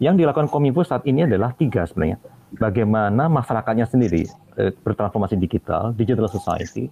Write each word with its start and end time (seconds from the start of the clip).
Yang 0.00 0.24
dilakukan 0.24 0.48
Kominfo 0.48 0.80
saat 0.80 1.04
ini 1.04 1.28
adalah 1.28 1.52
tiga 1.52 1.84
sebenarnya. 1.84 2.16
Bagaimana 2.56 3.28
masyarakatnya 3.28 3.86
sendiri 3.86 4.24
eh, 4.56 4.72
bertransformasi 4.72 5.36
digital, 5.36 5.92
digital 5.92 6.26
society, 6.26 6.88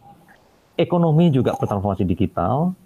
ekonomi 0.78 1.32
juga 1.34 1.56
bertransformasi 1.58 2.06
digital, 2.06 2.76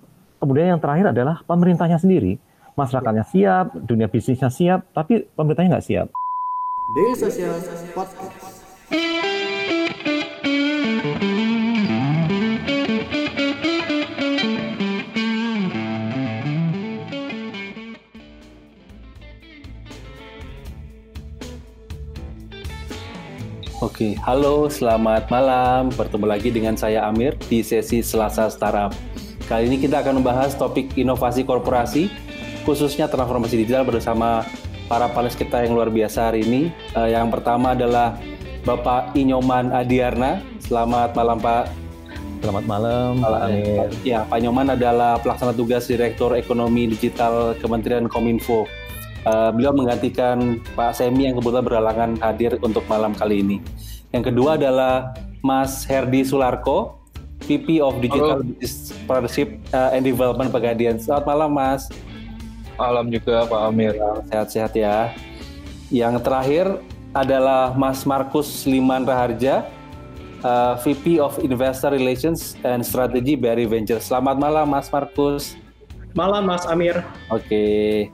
kemudian 0.41 0.79
yang 0.79 0.81
terakhir 0.81 1.13
adalah 1.13 1.45
pemerintahnya 1.45 2.01
sendiri. 2.01 2.41
Masyarakatnya 2.73 3.29
siap, 3.29 3.77
dunia 3.77 4.09
bisnisnya 4.09 4.49
siap, 4.49 4.89
tapi 4.97 5.29
pemerintahnya 5.37 5.77
nggak 5.77 5.87
siap. 5.87 6.09
Daily 6.97 7.15
Social 7.19 7.53
Podcast. 7.93 8.62
Oke, 24.03 24.19
halo, 24.27 24.67
selamat 24.67 25.31
malam. 25.31 25.87
Bertemu 25.95 26.27
lagi 26.27 26.51
dengan 26.51 26.75
saya 26.75 27.07
Amir 27.07 27.39
di 27.47 27.63
sesi 27.63 28.03
Selasa 28.03 28.51
Startup. 28.51 28.91
Kali 29.47 29.71
ini 29.71 29.79
kita 29.79 30.03
akan 30.03 30.19
membahas 30.19 30.59
topik 30.59 30.99
inovasi 30.99 31.47
korporasi, 31.47 32.11
khususnya 32.67 33.07
transformasi 33.07 33.63
digital 33.63 33.87
bersama 33.87 34.43
para 34.91 35.07
panelis 35.07 35.39
kita 35.39 35.63
yang 35.63 35.79
luar 35.79 35.87
biasa 35.87 36.35
hari 36.35 36.43
ini. 36.43 36.75
Uh, 36.99 37.15
yang 37.15 37.31
pertama 37.31 37.79
adalah 37.79 38.19
Bapak 38.67 39.15
Inyoman 39.15 39.71
Adiarna. 39.71 40.43
Selamat 40.59 41.15
malam 41.15 41.39
Pak. 41.39 41.71
Selamat 42.43 42.65
malam, 42.67 43.23
Pak 43.23 43.39
Amir. 43.39 43.87
Ya, 44.03 44.27
Pak 44.27 44.43
Inyoman 44.43 44.75
adalah 44.75 45.23
pelaksana 45.23 45.55
tugas 45.55 45.87
Direktur 45.87 46.35
Ekonomi 46.35 46.91
Digital 46.91 47.55
Kementerian 47.55 48.11
Kominfo. 48.11 48.67
Uh, 49.23 49.55
beliau 49.55 49.71
menggantikan 49.71 50.59
Pak 50.75 50.99
Semi 50.99 51.31
yang 51.31 51.39
kebetulan 51.39 51.63
berhalangan 51.63 52.11
hadir 52.19 52.59
untuk 52.59 52.83
malam 52.91 53.15
kali 53.15 53.39
ini. 53.39 53.63
Yang 54.11 54.35
kedua 54.35 54.59
adalah 54.59 55.15
Mas 55.47 55.87
Herdi 55.87 56.27
Sularko, 56.27 56.99
VP 57.47 57.79
of 57.79 58.03
Digital 58.03 58.43
Business 58.43 58.91
Partnership 59.07 59.63
uh, 59.71 59.95
and 59.95 60.03
Development 60.03 60.51
Pegadian. 60.51 60.99
Selamat 60.99 61.25
malam, 61.31 61.51
Mas. 61.55 61.87
Malam 62.75 63.15
juga, 63.15 63.47
Pak 63.47 63.61
Amir. 63.71 63.95
Sehat-sehat 64.27 64.75
ya. 64.75 65.15
Yang 65.95 66.27
terakhir 66.27 66.67
adalah 67.15 67.79
Mas 67.79 68.03
Markus 68.03 68.67
Liman 68.67 69.07
Raharja, 69.07 69.71
uh, 70.43 70.75
VP 70.83 71.23
of 71.23 71.39
Investor 71.47 71.95
Relations 71.95 72.59
and 72.67 72.83
Strategy 72.83 73.39
Berry 73.39 73.71
Ventures. 73.71 74.03
Selamat 74.11 74.35
malam, 74.35 74.67
Mas 74.67 74.91
Markus. 74.91 75.55
Malam, 76.11 76.43
Mas 76.43 76.67
Amir. 76.67 77.07
Oke 77.31 78.11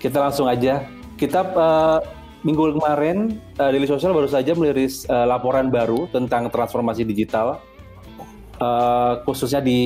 kita 0.00 0.16
langsung 0.18 0.48
aja. 0.48 0.88
Kita 1.20 1.44
uh, 1.52 2.00
minggu 2.40 2.80
kemarin 2.80 3.36
uh, 3.60 3.68
Daily 3.68 3.84
Social 3.84 4.16
baru 4.16 4.26
saja 4.26 4.56
meliris 4.56 5.04
uh, 5.12 5.28
laporan 5.28 5.68
baru 5.68 6.08
tentang 6.08 6.48
transformasi 6.48 7.04
digital, 7.04 7.60
uh, 8.56 9.20
khususnya 9.28 9.60
di 9.60 9.80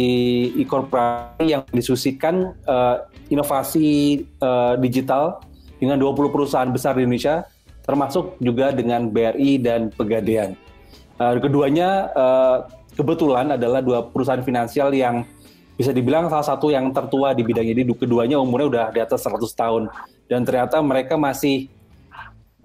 e-corporate 0.62 1.42
yang 1.42 1.66
disusikan 1.74 2.54
uh, 2.70 3.10
inovasi 3.26 4.22
uh, 4.38 4.78
digital 4.78 5.42
dengan 5.82 5.98
20 5.98 6.30
perusahaan 6.30 6.70
besar 6.70 6.94
di 6.94 7.02
Indonesia, 7.02 7.42
termasuk 7.82 8.38
juga 8.38 8.70
dengan 8.70 9.10
BRI 9.10 9.58
dan 9.58 9.90
Pegadaian. 9.90 10.54
Uh, 11.18 11.42
keduanya 11.42 12.14
uh, 12.14 12.56
kebetulan 12.94 13.58
adalah 13.58 13.82
dua 13.82 14.06
perusahaan 14.06 14.42
finansial 14.46 14.94
yang 14.94 15.26
bisa 15.74 15.90
dibilang 15.90 16.30
salah 16.30 16.46
satu 16.46 16.70
yang 16.70 16.90
tertua 16.94 17.34
di 17.34 17.42
bidang 17.42 17.66
ini. 17.66 17.82
Keduanya 17.86 18.38
umurnya 18.38 18.66
udah 18.66 18.86
di 18.94 19.00
atas 19.02 19.26
100 19.26 19.42
tahun 19.54 19.82
dan 20.30 20.46
ternyata 20.46 20.78
mereka 20.80 21.18
masih 21.18 21.68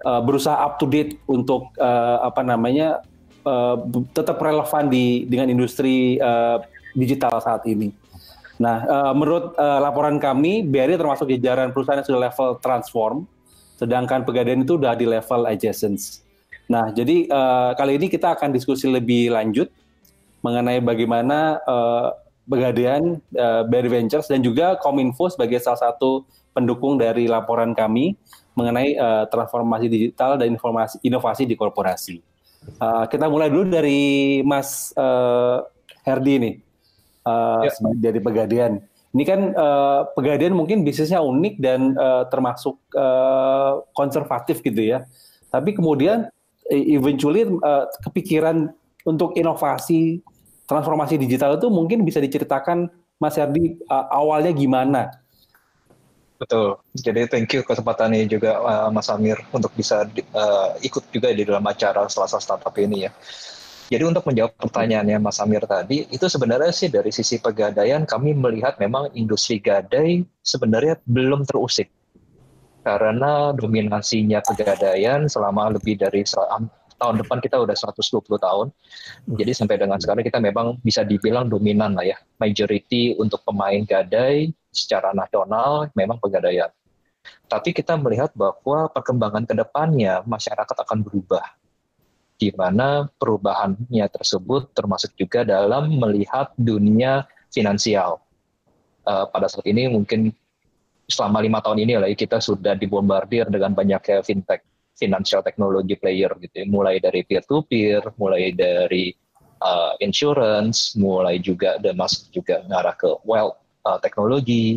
uh, 0.06 0.22
berusaha 0.22 0.56
up 0.56 0.78
to 0.78 0.86
date 0.86 1.18
untuk 1.26 1.74
uh, 1.76 2.24
apa 2.24 2.40
namanya 2.46 3.02
uh, 3.44 3.76
tetap 4.14 4.38
relevan 4.40 4.88
di 4.88 5.26
dengan 5.26 5.50
industri 5.50 6.16
uh, 6.22 6.62
digital 6.94 7.38
saat 7.42 7.66
ini. 7.66 7.90
Nah, 8.60 8.84
uh, 8.84 9.12
menurut 9.16 9.56
uh, 9.56 9.80
laporan 9.80 10.20
kami, 10.20 10.60
BRI 10.60 11.00
termasuk 11.00 11.32
jajaran 11.32 11.72
perusahaan 11.72 12.04
yang 12.04 12.08
sudah 12.12 12.22
level 12.28 12.48
transform, 12.60 13.24
sedangkan 13.80 14.20
Pegadaian 14.28 14.60
itu 14.60 14.76
sudah 14.76 14.92
di 14.92 15.08
level 15.08 15.48
adjacent. 15.48 16.20
Nah, 16.68 16.92
jadi 16.92 17.24
uh, 17.32 17.72
kali 17.72 17.96
ini 17.96 18.12
kita 18.12 18.36
akan 18.36 18.52
diskusi 18.52 18.84
lebih 18.84 19.32
lanjut 19.32 19.72
mengenai 20.44 20.84
bagaimana 20.84 21.56
uh, 21.64 22.12
Pegadaian, 22.50 23.22
uh, 23.38 23.62
Berry 23.70 23.86
Ventures 23.86 24.26
dan 24.26 24.42
juga 24.42 24.74
Kominfo 24.82 25.30
sebagai 25.30 25.62
salah 25.62 25.78
satu 25.78 26.26
pendukung 26.50 26.98
dari 26.98 27.30
laporan 27.30 27.78
kami 27.78 28.18
mengenai 28.58 28.98
uh, 28.98 29.24
transformasi 29.30 29.86
digital 29.86 30.34
dan 30.34 30.50
informasi 30.50 30.98
inovasi 31.06 31.46
di 31.46 31.54
korporasi. 31.54 32.18
Uh, 32.82 33.06
kita 33.06 33.30
mulai 33.30 33.48
dulu 33.48 33.70
dari 33.70 34.42
Mas 34.42 34.90
uh, 34.98 35.62
Herdi 36.02 36.34
nih, 36.42 36.54
uh, 37.24 37.62
ya. 37.64 37.72
dari 37.94 38.18
Pegadaian. 38.18 38.82
Ini 39.14 39.24
kan 39.26 39.40
uh, 39.54 40.10
Pegadaian 40.12 40.52
mungkin 40.52 40.82
bisnisnya 40.82 41.22
unik 41.22 41.54
dan 41.62 41.94
uh, 41.94 42.26
termasuk 42.28 42.82
uh, 42.98 43.86
konservatif 43.94 44.58
gitu 44.60 44.82
ya. 44.82 45.06
Tapi 45.54 45.74
kemudian 45.74 46.26
eventually 46.70 47.46
uh, 47.62 47.86
kepikiran 48.06 48.70
untuk 49.06 49.34
inovasi 49.34 50.22
transformasi 50.70 51.18
digital 51.18 51.58
itu 51.58 51.66
mungkin 51.66 52.06
bisa 52.06 52.22
diceritakan 52.22 52.86
Mas 53.18 53.34
Herdi 53.34 53.82
uh, 53.90 54.06
awalnya 54.14 54.54
gimana? 54.54 55.10
Betul. 56.40 56.80
Jadi 56.96 57.28
thank 57.28 57.52
you 57.52 57.60
kesempatannya 57.60 58.24
juga 58.24 58.62
uh, 58.62 58.88
Mas 58.88 59.10
Amir 59.12 59.36
untuk 59.52 59.74
bisa 59.76 60.08
uh, 60.32 60.72
ikut 60.80 61.10
juga 61.12 61.34
di 61.34 61.44
dalam 61.44 61.60
acara 61.66 62.08
Selasa 62.08 62.40
Startup 62.40 62.72
ini 62.80 63.04
ya. 63.04 63.12
Jadi 63.90 64.06
untuk 64.06 64.22
menjawab 64.22 64.54
pertanyaannya 64.54 65.18
Mas 65.18 65.42
Amir 65.42 65.66
tadi, 65.66 66.06
itu 66.08 66.22
sebenarnya 66.30 66.70
sih 66.70 66.88
dari 66.88 67.10
sisi 67.10 67.42
pegadaian 67.42 68.06
kami 68.06 68.38
melihat 68.38 68.78
memang 68.78 69.10
industri 69.18 69.58
gadai 69.58 70.22
sebenarnya 70.46 71.02
belum 71.10 71.42
terusik. 71.44 71.90
Karena 72.86 73.52
dominasinya 73.52 74.40
pegadaian 74.46 75.28
selama 75.28 75.76
lebih 75.76 76.00
dari 76.00 76.24
tahun 77.00 77.24
depan 77.24 77.40
kita 77.40 77.56
udah 77.56 77.72
120 77.72 78.20
tahun. 78.36 78.66
Jadi 79.40 79.52
sampai 79.56 79.80
dengan 79.80 79.96
sekarang 79.96 80.20
kita 80.20 80.36
memang 80.36 80.76
bisa 80.84 81.00
dibilang 81.00 81.48
dominan 81.48 81.96
lah 81.96 82.04
ya. 82.04 82.20
Majority 82.36 83.16
untuk 83.16 83.40
pemain 83.48 83.80
gadai 83.88 84.52
secara 84.68 85.16
nasional 85.16 85.88
memang 85.96 86.20
pegadaian. 86.20 86.68
Tapi 87.48 87.72
kita 87.72 87.96
melihat 87.96 88.30
bahwa 88.36 88.92
perkembangan 88.92 89.48
ke 89.48 89.54
depannya 89.56 90.20
masyarakat 90.28 90.76
akan 90.76 91.00
berubah. 91.00 91.44
Di 92.40 92.52
mana 92.56 93.08
perubahannya 93.20 94.06
tersebut 94.08 94.72
termasuk 94.72 95.12
juga 95.16 95.44
dalam 95.44 95.92
melihat 95.96 96.52
dunia 96.56 97.24
finansial. 97.52 98.20
Uh, 99.04 99.24
pada 99.32 99.48
saat 99.48 99.64
ini 99.64 99.88
mungkin 99.88 100.32
selama 101.10 101.42
lima 101.42 101.58
tahun 101.58 101.82
ini 101.82 101.92
lah 101.98 102.08
ya, 102.08 102.16
kita 102.16 102.38
sudah 102.38 102.78
dibombardir 102.78 103.50
dengan 103.50 103.74
banyaknya 103.74 104.22
fintech 104.22 104.62
financial 105.00 105.40
technology 105.40 105.96
player 105.96 106.28
gitu 106.36 106.60
ya. 106.60 106.66
mulai 106.68 107.00
dari 107.00 107.24
peer 107.24 107.40
to 107.48 107.64
peer 107.64 108.04
mulai 108.20 108.52
dari 108.52 109.16
uh, 109.64 109.96
insurance 110.04 110.92
mulai 111.00 111.40
juga 111.40 111.80
dan 111.80 111.96
masuk 111.96 112.28
juga 112.28 112.60
ngarah 112.68 112.94
ke 113.00 113.08
wealth 113.24 113.56
uh, 113.88 113.96
teknologi 113.96 114.76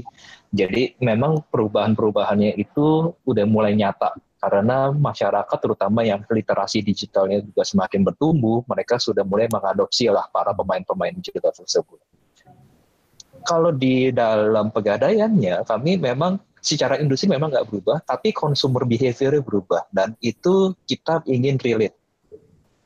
jadi 0.55 0.95
memang 1.03 1.43
perubahan-perubahannya 1.51 2.55
itu 2.55 3.11
udah 3.27 3.43
mulai 3.43 3.75
nyata 3.75 4.15
karena 4.43 4.91
masyarakat 4.91 5.57
terutama 5.59 6.03
yang 6.03 6.19
literasi 6.27 6.83
digitalnya 6.83 7.39
juga 7.39 7.63
semakin 7.63 8.03
bertumbuh 8.03 8.63
mereka 8.67 8.99
sudah 8.99 9.23
mulai 9.23 9.47
mengadopsi 9.47 10.07
lah 10.11 10.27
para 10.31 10.51
pemain-pemain 10.51 11.15
digital 11.15 11.51
tersebut 11.51 11.99
kalau 13.43 13.71
di 13.75 14.11
dalam 14.11 14.71
pegadaiannya 14.71 15.63
kami 15.67 15.99
memang 15.99 16.39
secara 16.63 16.95
industri 16.95 17.27
memang 17.27 17.51
nggak 17.51 17.67
berubah, 17.67 17.97
tapi 18.07 18.31
consumer 18.31 18.87
behavior 18.87 19.35
berubah 19.43 19.83
dan 19.91 20.15
itu 20.23 20.71
kita 20.87 21.19
ingin 21.27 21.59
relate. 21.59 21.99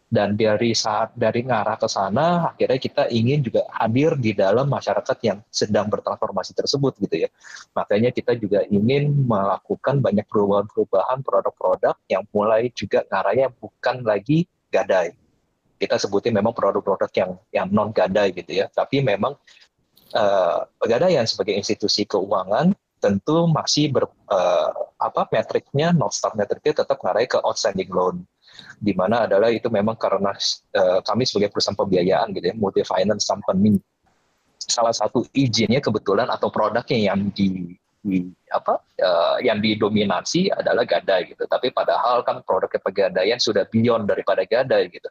Dan 0.08 0.40
dari 0.40 0.72
saat 0.72 1.12
dari 1.20 1.44
ngarah 1.44 1.76
ke 1.76 1.86
sana, 1.92 2.56
akhirnya 2.56 2.80
kita 2.80 3.04
ingin 3.12 3.44
juga 3.44 3.68
hadir 3.76 4.16
di 4.16 4.32
dalam 4.32 4.72
masyarakat 4.72 5.18
yang 5.20 5.44
sedang 5.52 5.92
bertransformasi 5.92 6.56
tersebut 6.56 6.96
gitu 7.04 7.28
ya. 7.28 7.30
Makanya 7.76 8.16
kita 8.16 8.40
juga 8.40 8.64
ingin 8.72 9.28
melakukan 9.28 10.00
banyak 10.00 10.24
perubahan-perubahan 10.32 11.28
produk-produk 11.28 12.00
yang 12.08 12.24
mulai 12.32 12.72
juga 12.72 13.04
ngarahnya 13.12 13.52
bukan 13.60 14.08
lagi 14.08 14.48
gadai. 14.72 15.12
Kita 15.76 16.00
sebutin 16.00 16.32
memang 16.32 16.56
produk-produk 16.56 17.12
yang 17.12 17.32
yang 17.52 17.68
non 17.68 17.92
gadai 17.92 18.32
gitu 18.32 18.64
ya, 18.64 18.72
tapi 18.72 19.04
memang 19.04 19.36
uh, 20.16 20.72
pegadaian 20.80 21.28
sebagai 21.28 21.52
institusi 21.52 22.08
keuangan 22.08 22.72
tentu 22.98 23.46
masih 23.50 23.94
ber, 23.94 24.10
uh, 24.30 24.70
apa 24.98 25.30
metriknya 25.30 25.94
North 25.94 26.18
Star 26.18 26.34
metriknya 26.34 26.82
tetap 26.82 26.98
ngarai 27.02 27.30
ke 27.30 27.38
outstanding 27.42 27.90
loan 27.94 28.26
di 28.82 28.94
mana 28.98 29.30
adalah 29.30 29.54
itu 29.54 29.70
memang 29.70 29.94
karena 30.02 30.34
uh, 30.74 31.00
kami 31.06 31.30
sebagai 31.30 31.54
perusahaan 31.54 31.78
pembiayaan 31.78 32.34
gitu 32.34 32.46
ya 32.50 32.56
multi 32.58 32.82
finance 32.82 33.30
company 33.30 33.78
salah 34.58 34.92
satu 34.92 35.24
izinnya 35.32 35.80
kebetulan 35.80 36.28
atau 36.28 36.50
produknya 36.50 37.14
yang 37.14 37.30
di 37.32 37.78
di 38.08 38.24
apa 38.54 38.80
uh, 39.04 39.38
yang 39.44 39.60
didominasi 39.60 40.48
adalah 40.48 40.88
gadai 40.88 41.34
gitu. 41.34 41.44
Tapi 41.44 41.76
padahal 41.76 42.24
kan 42.24 42.40
produk 42.48 42.72
pegadaian 42.80 43.36
sudah 43.36 43.68
beyond 43.68 44.08
daripada 44.08 44.48
gadai 44.48 44.88
gitu. 44.88 45.10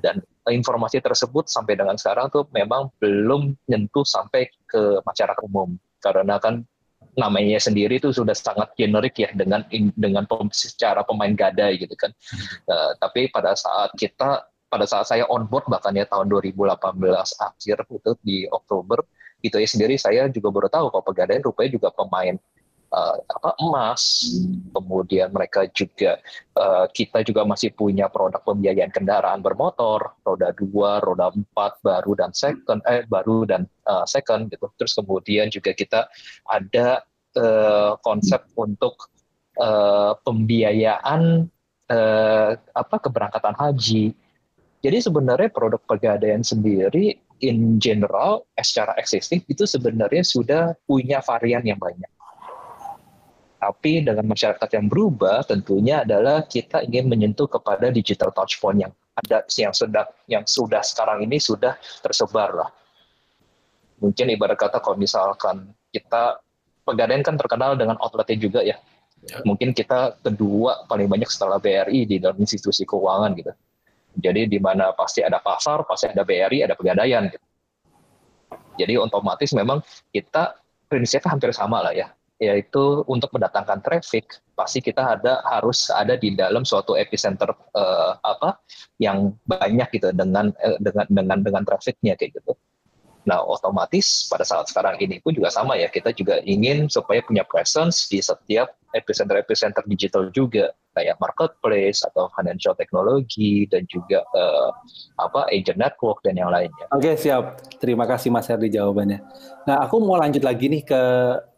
Dan 0.00 0.24
informasi 0.48 1.04
tersebut 1.04 1.50
sampai 1.52 1.76
dengan 1.76 2.00
sekarang 2.00 2.32
tuh 2.32 2.48
memang 2.56 2.88
belum 3.02 3.52
nyentuh 3.68 4.06
sampai 4.06 4.48
ke 4.64 5.04
masyarakat 5.04 5.44
umum 5.44 5.76
karena 6.00 6.40
kan 6.40 6.64
namanya 7.18 7.58
sendiri 7.58 7.98
itu 7.98 8.14
sudah 8.14 8.32
sangat 8.32 8.70
generik 8.78 9.18
ya 9.18 9.34
dengan 9.34 9.66
dengan 9.98 10.22
secara 10.54 11.02
pemain 11.02 11.34
gadai 11.34 11.74
gitu 11.82 11.98
kan. 11.98 12.14
Uh, 12.70 12.94
tapi 13.02 13.26
pada 13.34 13.58
saat 13.58 13.90
kita 13.98 14.46
pada 14.70 14.86
saat 14.86 15.10
saya 15.10 15.26
on 15.26 15.50
board 15.50 15.66
bahkan 15.66 15.96
ya 15.96 16.06
tahun 16.06 16.30
2018 16.30 16.78
akhir 17.42 17.78
itu 17.90 18.10
di 18.22 18.38
Oktober 18.46 19.02
itu 19.42 19.56
ya 19.58 19.66
sendiri 19.66 19.98
saya 19.98 20.30
juga 20.30 20.48
baru 20.54 20.68
tahu 20.70 20.94
kalau 20.94 21.04
Pegadaian 21.04 21.42
rupanya 21.42 21.70
juga 21.74 21.88
pemain 21.90 22.38
uh, 22.92 23.16
apa 23.20 23.50
emas. 23.60 24.24
Kemudian 24.72 25.32
mereka 25.32 25.66
juga 25.72 26.20
uh, 26.56 26.86
kita 26.90 27.24
juga 27.24 27.44
masih 27.44 27.72
punya 27.74 28.08
produk 28.08 28.40
pembiayaan 28.44 28.92
kendaraan 28.92 29.40
bermotor. 29.44 30.16
Roda 30.24 30.52
dua 30.56 31.00
roda 31.04 31.32
empat 31.32 31.80
baru 31.84 32.16
dan 32.16 32.30
second 32.32 32.80
eh 32.88 33.04
baru 33.08 33.44
dan 33.48 33.68
uh, 33.88 34.04
second 34.08 34.48
gitu. 34.52 34.68
Terus 34.76 34.92
kemudian 34.96 35.48
juga 35.52 35.72
kita 35.72 36.08
ada 36.48 37.04
uh, 37.36 37.96
konsep 38.00 38.44
untuk 38.56 39.08
uh, 39.60 40.16
pembiayaan 40.24 41.48
uh, 41.92 42.50
apa 42.56 42.96
keberangkatan 43.00 43.56
haji. 43.56 44.14
Jadi 44.78 44.98
sebenarnya 45.02 45.50
produk 45.50 45.82
pegadaian 45.90 46.46
sendiri 46.46 47.18
in 47.42 47.82
general 47.82 48.46
secara 48.58 48.94
existing 48.98 49.42
itu 49.50 49.66
sebenarnya 49.66 50.22
sudah 50.22 50.74
punya 50.86 51.18
varian 51.18 51.66
yang 51.66 51.78
banyak. 51.78 52.10
Tapi 53.58 54.06
dengan 54.06 54.22
masyarakat 54.22 54.70
yang 54.70 54.86
berubah 54.86 55.42
tentunya 55.42 56.06
adalah 56.06 56.46
kita 56.46 56.86
ingin 56.86 57.10
menyentuh 57.10 57.50
kepada 57.50 57.90
digital 57.90 58.30
touchpoint 58.30 58.86
yang 58.86 58.92
ada 59.18 59.42
yang 59.58 59.74
sudah 59.74 60.06
yang 60.30 60.46
sudah 60.46 60.78
sekarang 60.86 61.26
ini 61.26 61.42
sudah 61.42 61.74
tersebar 61.98 62.54
lah. 62.54 62.70
Mungkin 63.98 64.30
ibarat 64.30 64.54
kata 64.54 64.78
kalau 64.78 64.94
misalkan 64.94 65.74
kita 65.90 66.38
pegadaian 66.86 67.26
kan 67.26 67.34
terkenal 67.34 67.74
dengan 67.74 67.98
outletnya 67.98 68.38
juga 68.38 68.60
ya. 68.62 68.78
ya. 69.26 69.42
Mungkin 69.42 69.74
kita 69.74 70.22
kedua 70.22 70.86
paling 70.86 71.10
banyak 71.10 71.26
setelah 71.26 71.58
BRI 71.58 72.06
di 72.06 72.22
dalam 72.22 72.38
institusi 72.38 72.86
keuangan 72.86 73.34
gitu 73.34 73.50
jadi 74.18 74.50
di 74.50 74.58
mana 74.58 74.90
pasti 74.98 75.22
ada 75.22 75.38
pasar, 75.38 75.86
pasti 75.86 76.10
ada 76.10 76.26
BRI, 76.26 76.66
ada 76.66 76.74
pegadaian. 76.74 77.30
Gitu. 77.30 77.46
Jadi 78.82 78.94
otomatis 78.98 79.50
memang 79.54 79.78
kita 80.10 80.58
prinsipnya 80.90 81.30
hampir 81.30 81.54
sama 81.54 81.86
lah 81.86 81.94
ya, 81.94 82.10
yaitu 82.38 83.02
untuk 83.10 83.34
mendatangkan 83.34 83.82
traffic 83.82 84.38
pasti 84.54 84.78
kita 84.78 85.18
ada 85.18 85.42
harus 85.42 85.90
ada 85.90 86.14
di 86.14 86.34
dalam 86.38 86.62
suatu 86.62 86.94
epicenter 86.94 87.50
uh, 87.74 88.14
apa 88.22 88.62
yang 89.02 89.34
banyak 89.42 89.90
gitu 89.98 90.14
dengan 90.14 90.54
uh, 90.54 90.78
dengan 90.78 91.06
dengan 91.10 91.38
dengan 91.42 91.62
trafficnya 91.66 92.14
kayak 92.14 92.38
gitu. 92.38 92.54
Nah, 93.28 93.44
otomatis 93.44 94.24
pada 94.32 94.40
saat 94.40 94.72
sekarang 94.72 94.96
ini 95.04 95.20
pun 95.20 95.36
juga 95.36 95.52
sama 95.52 95.76
ya, 95.76 95.92
kita 95.92 96.16
juga 96.16 96.40
ingin 96.48 96.88
supaya 96.88 97.20
punya 97.20 97.44
presence 97.44 98.08
di 98.08 98.24
setiap 98.24 98.72
epicenter-epicenter 98.96 99.84
digital 99.84 100.32
juga, 100.32 100.72
kayak 100.96 101.20
marketplace 101.20 102.00
atau 102.08 102.32
financial 102.32 102.72
technology 102.72 103.68
dan 103.68 103.84
juga 103.84 104.24
uh, 104.32 104.72
apa 105.20 105.44
agent 105.52 105.76
network 105.76 106.24
dan 106.24 106.40
yang 106.40 106.48
lainnya. 106.48 106.88
Oke, 106.88 107.20
siap. 107.20 107.60
Terima 107.76 108.08
kasih 108.08 108.32
Mas 108.32 108.48
Herdi 108.48 108.72
jawabannya. 108.72 109.20
Nah, 109.68 109.84
aku 109.84 110.00
mau 110.00 110.16
lanjut 110.16 110.40
lagi 110.40 110.72
nih 110.72 110.88
ke 110.88 111.02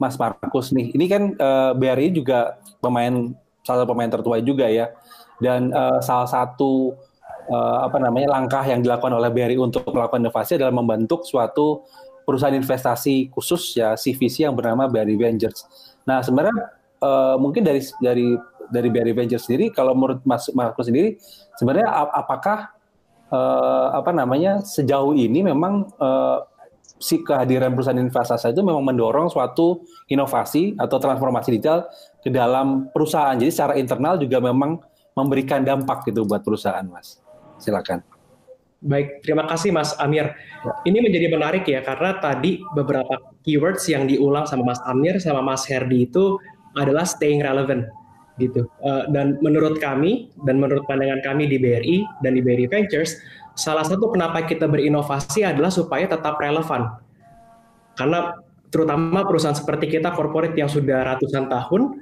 Mas 0.02 0.18
Markus 0.18 0.74
nih. 0.74 0.90
Ini 0.90 1.06
kan 1.06 1.22
uh, 1.38 1.70
eh, 1.70 1.72
BRI 1.78 2.10
juga 2.10 2.58
pemain 2.82 3.30
salah 3.62 3.86
satu 3.86 3.90
pemain 3.94 4.10
tertua 4.10 4.42
juga 4.42 4.66
ya. 4.66 4.90
Dan 5.38 5.70
uh, 5.70 6.02
salah 6.02 6.26
satu 6.26 6.98
uh, 7.50 7.84
apa 7.84 7.98
namanya 7.98 8.38
langkah 8.38 8.62
yang 8.62 8.80
dilakukan 8.80 9.12
oleh 9.12 9.28
BRI 9.28 9.58
untuk 9.58 9.84
melakukan 9.90 10.22
inovasi 10.22 10.56
adalah 10.56 10.72
membentuk 10.72 11.26
suatu 11.26 11.84
perusahaan 12.22 12.54
investasi 12.54 13.34
khusus 13.34 13.74
ya 13.74 13.98
CVC 13.98 14.46
yang 14.46 14.54
bernama 14.54 14.86
BRI 14.86 15.18
Ventures. 15.18 15.66
Nah 16.06 16.22
sebenarnya 16.22 16.56
uh, 17.02 17.36
mungkin 17.36 17.66
dari 17.66 17.82
dari 17.98 18.38
dari 18.70 18.88
BRI 18.88 19.12
Ventures 19.12 19.50
sendiri 19.50 19.74
kalau 19.74 19.98
menurut 19.98 20.22
Mas 20.22 20.46
Marco 20.54 20.80
sendiri 20.86 21.18
sebenarnya 21.58 21.90
apakah 22.14 22.70
uh, 23.34 23.98
apa 23.98 24.14
namanya 24.14 24.62
sejauh 24.62 25.12
ini 25.18 25.42
memang 25.42 25.90
uh, 25.98 26.46
si 27.00 27.24
kehadiran 27.24 27.72
perusahaan 27.72 27.96
investasi 27.96 28.52
itu 28.52 28.60
memang 28.60 28.84
mendorong 28.84 29.32
suatu 29.32 29.82
inovasi 30.12 30.76
atau 30.76 31.00
transformasi 31.00 31.56
digital 31.56 31.88
ke 32.20 32.28
dalam 32.28 32.92
perusahaan. 32.92 33.32
Jadi 33.40 33.50
secara 33.50 33.74
internal 33.80 34.20
juga 34.20 34.36
memang 34.38 34.76
memberikan 35.16 35.64
dampak 35.64 36.04
gitu 36.08 36.28
buat 36.28 36.44
perusahaan, 36.44 36.84
Mas. 36.84 37.19
Silakan. 37.60 38.00
Baik, 38.80 39.20
terima 39.20 39.44
kasih 39.44 39.76
Mas 39.76 39.92
Amir. 40.00 40.32
Ini 40.88 41.04
menjadi 41.04 41.28
menarik 41.28 41.68
ya 41.68 41.84
karena 41.84 42.16
tadi 42.16 42.64
beberapa 42.72 43.20
keywords 43.44 43.84
yang 43.92 44.08
diulang 44.08 44.48
sama 44.48 44.72
Mas 44.72 44.80
Amir 44.88 45.20
sama 45.20 45.44
Mas 45.44 45.68
Herdi 45.68 46.08
itu 46.08 46.40
adalah 46.72 47.04
staying 47.04 47.44
relevant 47.44 47.84
gitu. 48.40 48.64
Uh, 48.80 49.04
dan 49.12 49.36
menurut 49.44 49.76
kami 49.76 50.32
dan 50.48 50.56
menurut 50.56 50.88
pandangan 50.88 51.20
kami 51.20 51.44
di 51.44 51.60
BRI 51.60 52.08
dan 52.24 52.32
di 52.32 52.40
BRI 52.40 52.72
Ventures, 52.72 53.20
salah 53.52 53.84
satu 53.84 54.08
kenapa 54.08 54.48
kita 54.48 54.64
berinovasi 54.64 55.44
adalah 55.44 55.68
supaya 55.68 56.08
tetap 56.08 56.40
relevan. 56.40 56.96
Karena 58.00 58.40
terutama 58.72 59.28
perusahaan 59.28 59.52
seperti 59.52 59.92
kita 59.92 60.16
corporate 60.16 60.56
yang 60.56 60.72
sudah 60.72 61.04
ratusan 61.04 61.52
tahun 61.52 62.00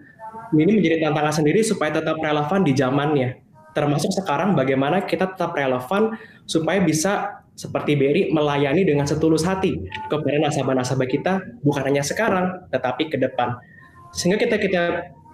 ini 0.55 0.79
menjadi 0.79 1.11
tantangan 1.11 1.43
sendiri 1.43 1.67
supaya 1.67 1.91
tetap 1.91 2.23
relevan 2.23 2.63
di 2.63 2.71
zamannya 2.77 3.48
termasuk 3.79 4.11
sekarang 4.11 4.59
bagaimana 4.59 5.07
kita 5.07 5.31
tetap 5.31 5.55
relevan 5.55 6.19
supaya 6.51 6.83
bisa 6.83 7.43
seperti 7.55 7.95
BRI 7.95 8.23
melayani 8.35 8.83
dengan 8.83 9.07
setulus 9.07 9.47
hati 9.47 9.79
kepada 10.11 10.39
nasabah-nasabah 10.43 11.09
kita 11.11 11.33
bukan 11.63 11.83
hanya 11.87 12.03
sekarang 12.03 12.67
tetapi 12.75 13.07
ke 13.07 13.19
depan. 13.19 13.55
Sehingga 14.11 14.39
kita 14.39 14.59
kita 14.59 14.83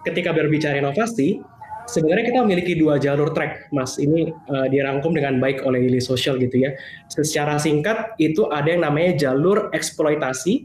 ketika 0.05 0.37
berbicara 0.37 0.77
inovasi 0.77 1.41
sebenarnya 1.89 2.33
kita 2.33 2.39
memiliki 2.45 2.73
dua 2.77 2.97
jalur 2.97 3.33
track, 3.37 3.69
Mas. 3.73 4.01
Ini 4.01 4.33
uh, 4.33 4.67
dirangkum 4.69 5.13
dengan 5.13 5.37
baik 5.41 5.65
oleh 5.65 5.85
Lili 5.85 6.01
Social 6.01 6.41
gitu 6.41 6.65
ya. 6.65 6.73
Secara 7.13 7.61
singkat 7.61 8.17
itu 8.21 8.49
ada 8.49 8.73
yang 8.73 8.85
namanya 8.85 9.17
jalur 9.17 9.69
eksploitasi, 9.73 10.65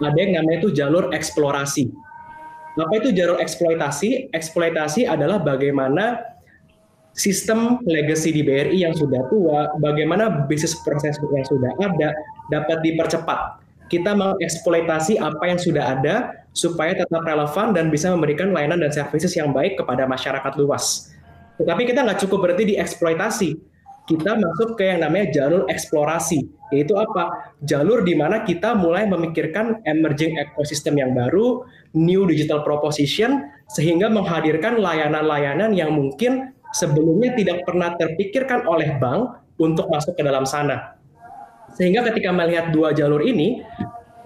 ada 0.00 0.18
yang 0.18 0.38
namanya 0.38 0.66
itu 0.66 0.70
jalur 0.70 1.10
eksplorasi. 1.10 1.90
Apa 2.78 2.94
itu 3.02 3.10
jalur 3.12 3.42
eksploitasi? 3.42 4.30
Eksploitasi 4.30 5.04
adalah 5.04 5.42
bagaimana 5.42 6.29
sistem 7.14 7.82
legacy 7.86 8.30
di 8.30 8.42
BRI 8.46 8.86
yang 8.86 8.94
sudah 8.94 9.26
tua, 9.28 9.70
bagaimana 9.82 10.46
bisnis 10.46 10.78
proses 10.82 11.18
yang 11.18 11.46
sudah 11.46 11.72
ada 11.82 12.14
dapat 12.50 12.78
dipercepat. 12.82 13.62
Kita 13.90 14.14
mengeksploitasi 14.14 15.18
apa 15.18 15.50
yang 15.50 15.58
sudah 15.58 15.98
ada 15.98 16.46
supaya 16.54 16.94
tetap 16.94 17.26
relevan 17.26 17.74
dan 17.74 17.90
bisa 17.90 18.14
memberikan 18.14 18.54
layanan 18.54 18.78
dan 18.78 18.94
services 18.94 19.34
yang 19.34 19.50
baik 19.50 19.74
kepada 19.78 20.06
masyarakat 20.06 20.52
luas. 20.62 21.10
Tetapi 21.58 21.82
kita 21.90 22.06
nggak 22.06 22.22
cukup 22.22 22.38
berarti 22.46 22.64
di 22.70 22.74
eksploitasi. 22.78 23.50
Kita 24.08 24.34
masuk 24.34 24.74
ke 24.74 24.90
yang 24.90 25.06
namanya 25.06 25.30
jalur 25.30 25.70
eksplorasi, 25.70 26.42
yaitu 26.74 26.98
apa? 26.98 27.54
Jalur 27.62 28.02
di 28.02 28.18
mana 28.18 28.42
kita 28.42 28.74
mulai 28.74 29.06
memikirkan 29.06 29.78
emerging 29.86 30.34
ecosystem 30.34 30.98
yang 30.98 31.14
baru, 31.14 31.62
new 31.94 32.26
digital 32.26 32.66
proposition, 32.66 33.46
sehingga 33.70 34.10
menghadirkan 34.10 34.82
layanan-layanan 34.82 35.78
yang 35.78 35.94
mungkin 35.94 36.50
sebelumnya 36.74 37.34
tidak 37.34 37.66
pernah 37.66 37.94
terpikirkan 37.98 38.66
oleh 38.66 38.96
bank 38.98 39.40
untuk 39.60 39.90
masuk 39.90 40.16
ke 40.16 40.22
dalam 40.24 40.46
sana. 40.48 40.96
Sehingga 41.74 42.02
ketika 42.10 42.34
melihat 42.34 42.74
dua 42.74 42.90
jalur 42.90 43.22
ini, 43.22 43.62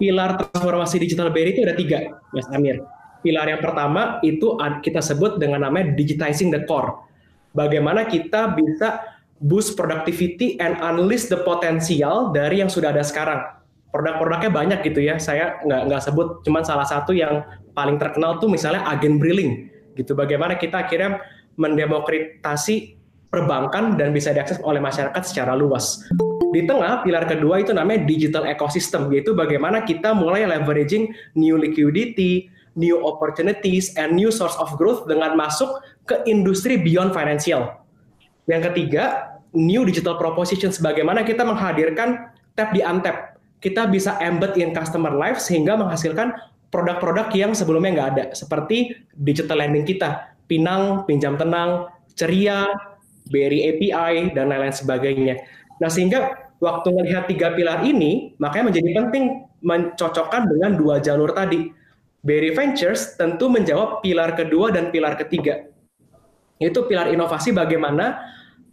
pilar 0.01 0.39
transformasi 0.39 0.97
digital 0.97 1.29
BRI 1.29 1.55
itu 1.55 1.61
ada 1.63 1.75
tiga, 1.77 1.99
Mas 2.33 2.47
Amir. 2.51 2.81
Pilar 3.21 3.49
yang 3.49 3.61
pertama 3.61 4.21
itu 4.21 4.57
kita 4.81 5.01
sebut 5.01 5.41
dengan 5.41 5.65
namanya 5.65 5.93
digitizing 5.97 6.53
the 6.53 6.61
core. 6.69 6.93
Bagaimana 7.57 8.05
kita 8.05 8.53
bisa 8.53 9.01
boost 9.41 9.73
productivity 9.75 10.55
and 10.61 10.77
unleash 10.79 11.27
the 11.27 11.39
potential 11.41 12.29
dari 12.31 12.61
yang 12.61 12.69
sudah 12.69 12.93
ada 12.93 13.01
sekarang. 13.01 13.41
Produk-produknya 13.89 14.51
banyak 14.51 14.79
gitu 14.83 14.99
ya, 14.99 15.15
saya 15.17 15.57
nggak 15.63 15.81
nggak 15.87 16.01
sebut, 16.03 16.43
cuman 16.43 16.67
salah 16.67 16.83
satu 16.83 17.15
yang 17.15 17.47
paling 17.71 17.95
terkenal 17.95 18.37
tuh 18.43 18.51
misalnya 18.51 18.83
agen 18.91 19.17
Brilling 19.17 19.71
gitu. 19.95 20.11
Bagaimana 20.13 20.59
kita 20.59 20.83
akhirnya 20.83 21.23
mendemokritasi 21.55 22.95
perbankan 23.31 23.99
dan 23.99 24.15
bisa 24.15 24.31
diakses 24.31 24.61
oleh 24.63 24.79
masyarakat 24.79 25.23
secara 25.27 25.57
luas. 25.57 26.07
Di 26.55 26.63
tengah, 26.63 27.03
pilar 27.03 27.27
kedua 27.27 27.59
itu 27.59 27.75
namanya 27.75 28.07
digital 28.07 28.47
ecosystem, 28.47 29.11
yaitu 29.11 29.35
bagaimana 29.35 29.83
kita 29.83 30.15
mulai 30.15 30.47
leveraging 30.47 31.11
new 31.35 31.59
liquidity, 31.59 32.47
new 32.79 32.95
opportunities, 33.03 33.91
and 33.99 34.15
new 34.15 34.31
source 34.31 34.55
of 34.55 34.71
growth 34.79 35.03
dengan 35.03 35.35
masuk 35.35 35.83
ke 36.07 36.23
industri 36.23 36.79
beyond 36.79 37.11
financial. 37.11 37.75
Yang 38.47 38.71
ketiga, 38.71 39.35
new 39.51 39.83
digital 39.83 40.15
propositions, 40.15 40.79
bagaimana 40.79 41.27
kita 41.27 41.43
menghadirkan 41.43 42.31
tap 42.55 42.71
di 42.71 42.79
untap. 42.79 43.35
Kita 43.59 43.91
bisa 43.91 44.15
embed 44.23 44.55
in 44.55 44.71
customer 44.71 45.11
life 45.11 45.43
sehingga 45.43 45.75
menghasilkan 45.75 46.35
produk-produk 46.71 47.31
yang 47.35 47.51
sebelumnya 47.51 47.91
nggak 47.99 48.09
ada, 48.15 48.25
seperti 48.31 48.95
digital 49.15 49.63
lending 49.63 49.87
kita, 49.87 50.34
Pinang, 50.45 51.03
Pinjam 51.09 51.35
Tenang, 51.35 51.89
Ceria, 52.13 52.69
BRI 53.29 53.75
API, 53.75 54.31
dan 54.37 54.49
lain-lain 54.49 54.73
sebagainya. 54.73 55.35
Nah, 55.81 55.89
sehingga 55.89 56.51
waktu 56.61 56.87
melihat 56.93 57.27
tiga 57.27 57.51
pilar 57.57 57.83
ini, 57.83 58.37
makanya 58.39 58.71
menjadi 58.71 58.89
penting 58.95 59.25
mencocokkan 59.65 60.47
dengan 60.47 60.77
dua 60.77 61.01
jalur 61.01 61.33
tadi. 61.33 61.73
BRI 62.25 62.57
Ventures 62.57 63.17
tentu 63.17 63.49
menjawab 63.53 64.01
pilar 64.01 64.33
kedua 64.33 64.73
dan 64.73 64.89
pilar 64.89 65.13
ketiga. 65.17 65.69
Itu 66.57 66.89
pilar 66.89 67.13
inovasi 67.13 67.53
bagaimana 67.53 68.17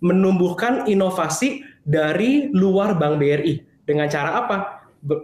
menumbuhkan 0.01 0.89
inovasi 0.89 1.61
dari 1.85 2.49
luar 2.55 2.97
Bank 2.97 3.21
BRI. 3.21 3.61
Dengan 3.85 4.09
cara 4.09 4.47
apa? 4.47 4.57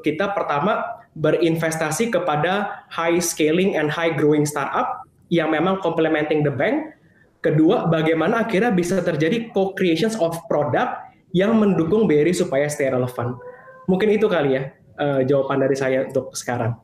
Kita 0.05 0.35
pertama 0.37 1.01
berinvestasi 1.17 2.13
kepada 2.13 2.85
high 2.93 3.23
scaling 3.23 3.79
and 3.79 3.89
high 3.89 4.13
growing 4.13 4.45
startup 4.45 5.08
yang 5.29 5.53
memang 5.53 5.81
complementing 5.81 6.45
the 6.45 6.53
bank. 6.53 6.97
Kedua, 7.39 7.87
bagaimana 7.87 8.43
akhirnya 8.43 8.75
bisa 8.75 8.99
terjadi 8.99 9.55
co-creations 9.55 10.19
of 10.19 10.35
product 10.51 11.09
yang 11.31 11.55
mendukung 11.55 12.11
BRI 12.11 12.35
supaya 12.35 12.67
stay 12.67 12.91
relevan. 12.91 13.39
Mungkin 13.87 14.11
itu 14.11 14.27
kali 14.27 14.59
ya 14.59 14.75
uh, 14.99 15.21
jawaban 15.23 15.63
dari 15.63 15.77
saya 15.79 16.05
untuk 16.09 16.35
sekarang. 16.35 16.75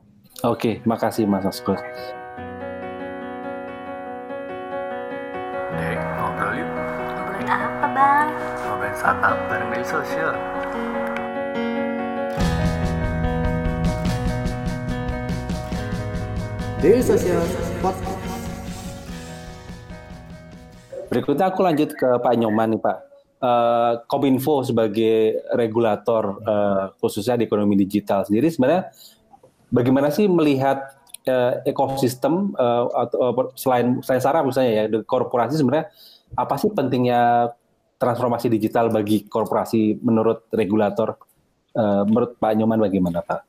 Oke, 0.47 0.79
makasih 0.87 1.27
Mas 1.27 1.43
Askur. 1.43 1.75
Dek, 5.75 5.99
ngobrol 6.15 6.51
yuk. 6.55 6.69
Ngobrolin 6.71 7.47
apa 7.51 7.87
bang? 7.91 8.27
Ngobrolin 8.63 8.95
startup 8.95 9.37
bareng 9.51 9.69
media 9.69 9.87
sosial. 9.87 10.33
Daily 16.79 17.01
Social 17.01 17.41
Podcast. 17.81 18.14
Berikutnya 21.11 21.51
aku 21.53 21.61
lanjut 21.61 21.89
ke 21.93 22.09
Pak 22.19 22.33
Nyoman 22.37 22.75
nih 22.75 22.81
Pak. 22.81 22.97
Uh, 23.35 24.01
Kominfo 24.09 24.63
sebagai 24.65 25.43
regulator 25.53 26.39
uh, 26.47 26.95
khususnya 26.97 27.35
di 27.37 27.45
ekonomi 27.45 27.77
digital 27.77 28.23
sendiri 28.23 28.47
sebenarnya 28.47 28.89
bagaimana 29.69 30.07
sih 30.09 30.25
melihat 30.25 30.81
uh, 31.27 31.61
ekosistem 31.67 32.55
uh, 32.55 32.89
atau 32.95 33.17
uh, 33.21 33.51
selain 33.53 34.01
selain 34.01 34.23
saraf 34.23 34.47
misalnya 34.47 34.71
ya 34.71 34.83
korporasi 35.03 35.61
sebenarnya 35.61 35.91
apa 36.33 36.55
sih 36.57 36.71
pentingnya 36.73 37.53
transformasi 37.99 38.49
digital 38.49 38.89
bagi 38.89 39.27
korporasi 39.27 39.99
menurut 40.01 40.49
regulator 40.55 41.19
uh, 41.75 42.03
menurut 42.07 42.39
Pak 42.39 42.55
Nyoman 42.55 42.79
bagaimana 42.81 43.19
Pak? 43.21 43.39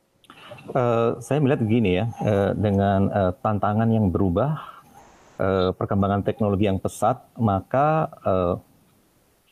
Uh, 0.67 1.23
saya 1.23 1.39
melihat 1.39 1.63
begini 1.63 2.03
ya, 2.03 2.11
uh, 2.27 2.51
dengan 2.59 3.07
uh, 3.15 3.33
tantangan 3.39 3.87
yang 3.87 4.11
berubah, 4.11 4.76
uh, 5.39 5.71
perkembangan 5.73 6.25
teknologi 6.27 6.69
yang 6.69 6.81
pesat, 6.81 7.21
maka 7.39 8.11
uh, 8.25 8.55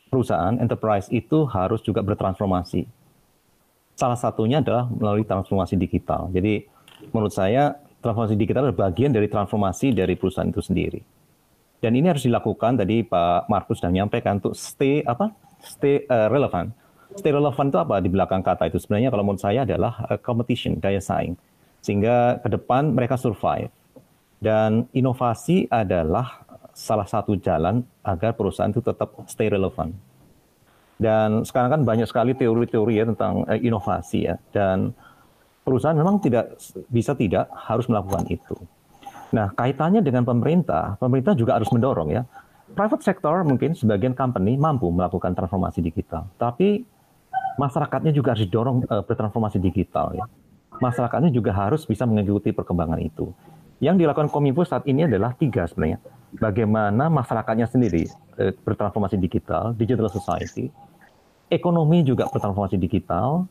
perusahaan 0.09 0.55
enterprise 0.59 1.09
itu 1.09 1.45
harus 1.49 1.81
juga 1.81 2.05
bertransformasi. 2.05 2.85
Salah 3.95 4.19
satunya 4.19 4.59
adalah 4.59 4.91
melalui 4.91 5.23
transformasi 5.23 5.79
digital. 5.79 6.27
Jadi 6.29 6.67
menurut 7.15 7.31
saya 7.31 7.79
transformasi 8.03 8.35
digital 8.35 8.67
adalah 8.67 8.91
bagian 8.91 9.15
dari 9.15 9.31
transformasi 9.31 9.95
dari 9.95 10.19
perusahaan 10.19 10.51
itu 10.51 10.59
sendiri. 10.59 10.99
Dan 11.79 11.95
ini 11.95 12.11
harus 12.11 12.27
dilakukan 12.27 12.81
tadi 12.81 13.05
Pak 13.05 13.47
Markus 13.47 13.79
sudah 13.79 13.91
menyampaikan 13.91 14.43
untuk 14.43 14.57
stay 14.57 14.99
apa? 15.05 15.31
Stay 15.63 16.03
uh, 16.11 16.27
relevant 16.27 16.75
stay 17.15 17.31
relevan 17.31 17.71
itu 17.71 17.77
apa 17.79 17.95
di 18.03 18.09
belakang 18.11 18.43
kata 18.43 18.67
itu? 18.67 18.77
Sebenarnya 18.77 19.09
kalau 19.09 19.23
menurut 19.23 19.41
saya 19.41 19.63
adalah 19.63 20.03
competition, 20.21 20.77
daya 20.77 20.99
saing. 20.99 21.39
Sehingga 21.79 22.43
ke 22.43 22.49
depan 22.51 22.91
mereka 22.91 23.15
survive. 23.15 23.71
Dan 24.39 24.85
inovasi 24.91 25.65
adalah 25.71 26.43
salah 26.75 27.07
satu 27.07 27.39
jalan 27.39 27.81
agar 28.03 28.35
perusahaan 28.35 28.69
itu 28.69 28.83
tetap 28.83 29.15
stay 29.31 29.47
relevan. 29.47 29.95
Dan 30.95 31.43
sekarang 31.43 31.79
kan 31.79 31.81
banyak 31.83 32.07
sekali 32.07 32.31
teori-teori 32.35 32.93
ya 32.99 33.05
tentang 33.07 33.43
uh, 33.47 33.59
inovasi 33.59 34.27
ya. 34.27 34.35
Dan 34.51 34.91
perusahaan 35.63 35.95
memang 35.95 36.21
tidak 36.23 36.55
bisa 36.87 37.15
tidak 37.15 37.51
harus 37.51 37.87
melakukan 37.87 38.23
itu. 38.27 38.55
Nah, 39.33 39.51
kaitannya 39.51 39.99
dengan 39.99 40.23
pemerintah, 40.23 40.95
pemerintah 41.01 41.33
juga 41.35 41.57
harus 41.59 41.67
mendorong 41.73 42.13
ya. 42.13 42.23
Private 42.75 43.03
sector 43.03 43.43
mungkin 43.43 43.75
sebagian 43.75 44.15
company 44.15 44.55
mampu 44.55 44.89
melakukan 44.89 45.37
transformasi 45.37 45.85
digital, 45.85 46.25
tapi 46.35 46.81
masyarakatnya 47.61 48.11
juga 48.11 48.33
harus 48.33 48.43
didorong 48.47 48.83
uh, 48.89 49.03
bertransformasi 49.05 49.57
digital 49.61 50.15
ya. 50.15 50.25
Masyarakatnya 50.81 51.31
juga 51.31 51.55
harus 51.55 51.87
bisa 51.87 52.03
mengikuti 52.03 52.51
perkembangan 52.51 52.99
itu. 52.99 53.31
Yang 53.83 54.05
dilakukan 54.05 54.31
Kominfo 54.31 54.63
saat 54.63 54.87
ini 54.87 55.03
adalah 55.03 55.35
tiga 55.35 55.67
sebenarnya. 55.67 55.99
Bagaimana 56.35 57.07
masyarakatnya 57.11 57.67
sendiri 57.67 58.07
uh, 58.39 58.51
bertransformasi 58.63 59.19
digital, 59.19 59.75
digital 59.75 60.07
society, 60.11 60.71
ekonomi 61.51 62.03
juga 62.03 62.27
bertransformasi 62.27 62.79
digital, 62.79 63.47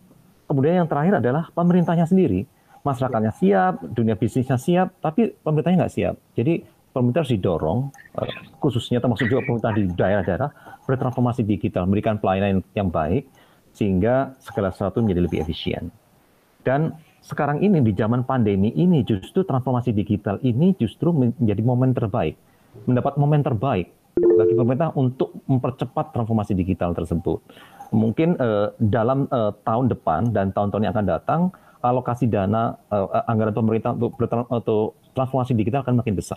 kemudian 0.48 0.84
yang 0.84 0.88
terakhir 0.88 1.20
adalah 1.20 1.48
pemerintahnya 1.52 2.08
sendiri. 2.08 2.44
Masyarakatnya 2.84 3.32
siap, 3.32 3.80
dunia 3.80 4.12
bisnisnya 4.12 4.60
siap, 4.60 5.00
tapi 5.00 5.32
pemerintahnya 5.40 5.88
nggak 5.88 5.94
siap. 5.96 6.14
Jadi 6.36 6.60
pemerintah 6.92 7.24
harus 7.24 7.32
didorong, 7.32 7.78
uh, 8.20 8.28
khususnya 8.60 9.00
termasuk 9.00 9.28
juga 9.28 9.44
pemerintah 9.44 9.72
di 9.72 9.88
daerah-daerah, 9.88 10.50
bertransformasi 10.84 11.48
digital, 11.48 11.88
memberikan 11.88 12.20
pelayanan 12.20 12.60
yang 12.76 12.92
baik, 12.92 13.24
sehingga 13.72 14.36
segala 14.40 14.70
sesuatu 14.70 15.00
menjadi 15.00 15.20
lebih 15.24 15.38
efisien. 15.42 15.88
Dan 16.64 16.96
sekarang 17.24 17.64
ini 17.64 17.80
di 17.80 17.96
zaman 17.96 18.28
pandemi 18.28 18.68
ini 18.76 19.00
justru 19.00 19.48
transformasi 19.48 19.96
digital 19.96 20.36
ini 20.44 20.76
justru 20.76 21.08
menjadi 21.08 21.62
momen 21.64 21.96
terbaik, 21.96 22.36
mendapat 22.84 23.16
momen 23.16 23.40
terbaik 23.40 23.88
bagi 24.14 24.54
pemerintah 24.54 24.92
untuk 24.92 25.32
mempercepat 25.48 26.12
transformasi 26.12 26.52
digital 26.52 26.92
tersebut. 26.92 27.40
Mungkin 27.96 28.36
uh, 28.36 28.76
dalam 28.76 29.24
uh, 29.32 29.56
tahun 29.64 29.88
depan 29.88 30.36
dan 30.36 30.52
tahun-tahun 30.52 30.82
yang 30.84 30.92
akan 30.92 31.08
datang 31.08 31.40
alokasi 31.80 32.28
dana 32.28 32.76
uh, 32.92 33.24
anggaran 33.24 33.56
pemerintah 33.56 33.96
untuk, 33.96 34.20
untuk 34.52 35.00
transformasi 35.16 35.56
digital 35.56 35.80
akan 35.80 36.04
makin 36.04 36.16
besar 36.20 36.36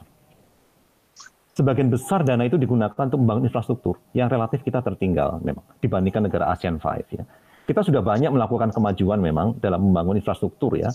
sebagian 1.58 1.90
besar 1.90 2.22
dana 2.22 2.46
itu 2.46 2.54
digunakan 2.62 2.94
untuk 2.94 3.18
membangun 3.18 3.50
infrastruktur 3.50 3.98
yang 4.14 4.30
relatif 4.30 4.62
kita 4.62 4.86
tertinggal 4.86 5.42
memang 5.42 5.66
dibandingkan 5.82 6.30
negara 6.30 6.54
ASEAN 6.54 6.78
5 6.78 7.18
ya. 7.18 7.26
Kita 7.68 7.84
sudah 7.84 8.00
banyak 8.00 8.32
melakukan 8.32 8.72
kemajuan 8.72 9.20
memang 9.20 9.60
dalam 9.60 9.92
membangun 9.92 10.16
infrastruktur 10.16 10.80
ya. 10.80 10.88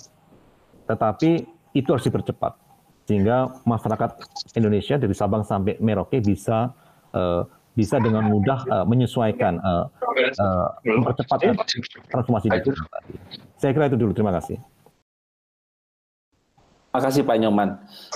Tetapi 0.88 1.44
itu 1.76 1.88
harus 1.92 2.08
dipercepat 2.08 2.56
sehingga 3.04 3.60
masyarakat 3.68 4.10
Indonesia 4.56 4.96
dari 4.96 5.12
Sabang 5.12 5.44
sampai 5.44 5.76
Merauke 5.84 6.24
bisa 6.24 6.72
uh, 7.12 7.44
bisa 7.76 8.00
dengan 8.00 8.24
mudah 8.28 8.64
uh, 8.68 8.84
menyesuaikan 8.88 9.60
uh, 9.60 9.84
uh, 10.40 10.68
mempercepat 10.80 11.60
transformasi 12.08 12.48
digital. 12.48 12.88
Saya 13.60 13.76
kira 13.76 13.92
itu 13.92 14.00
dulu. 14.00 14.16
Terima 14.16 14.32
kasih. 14.32 14.56
Makasih 16.92 17.24
Pak 17.24 17.36
Nyoman. 17.40 17.68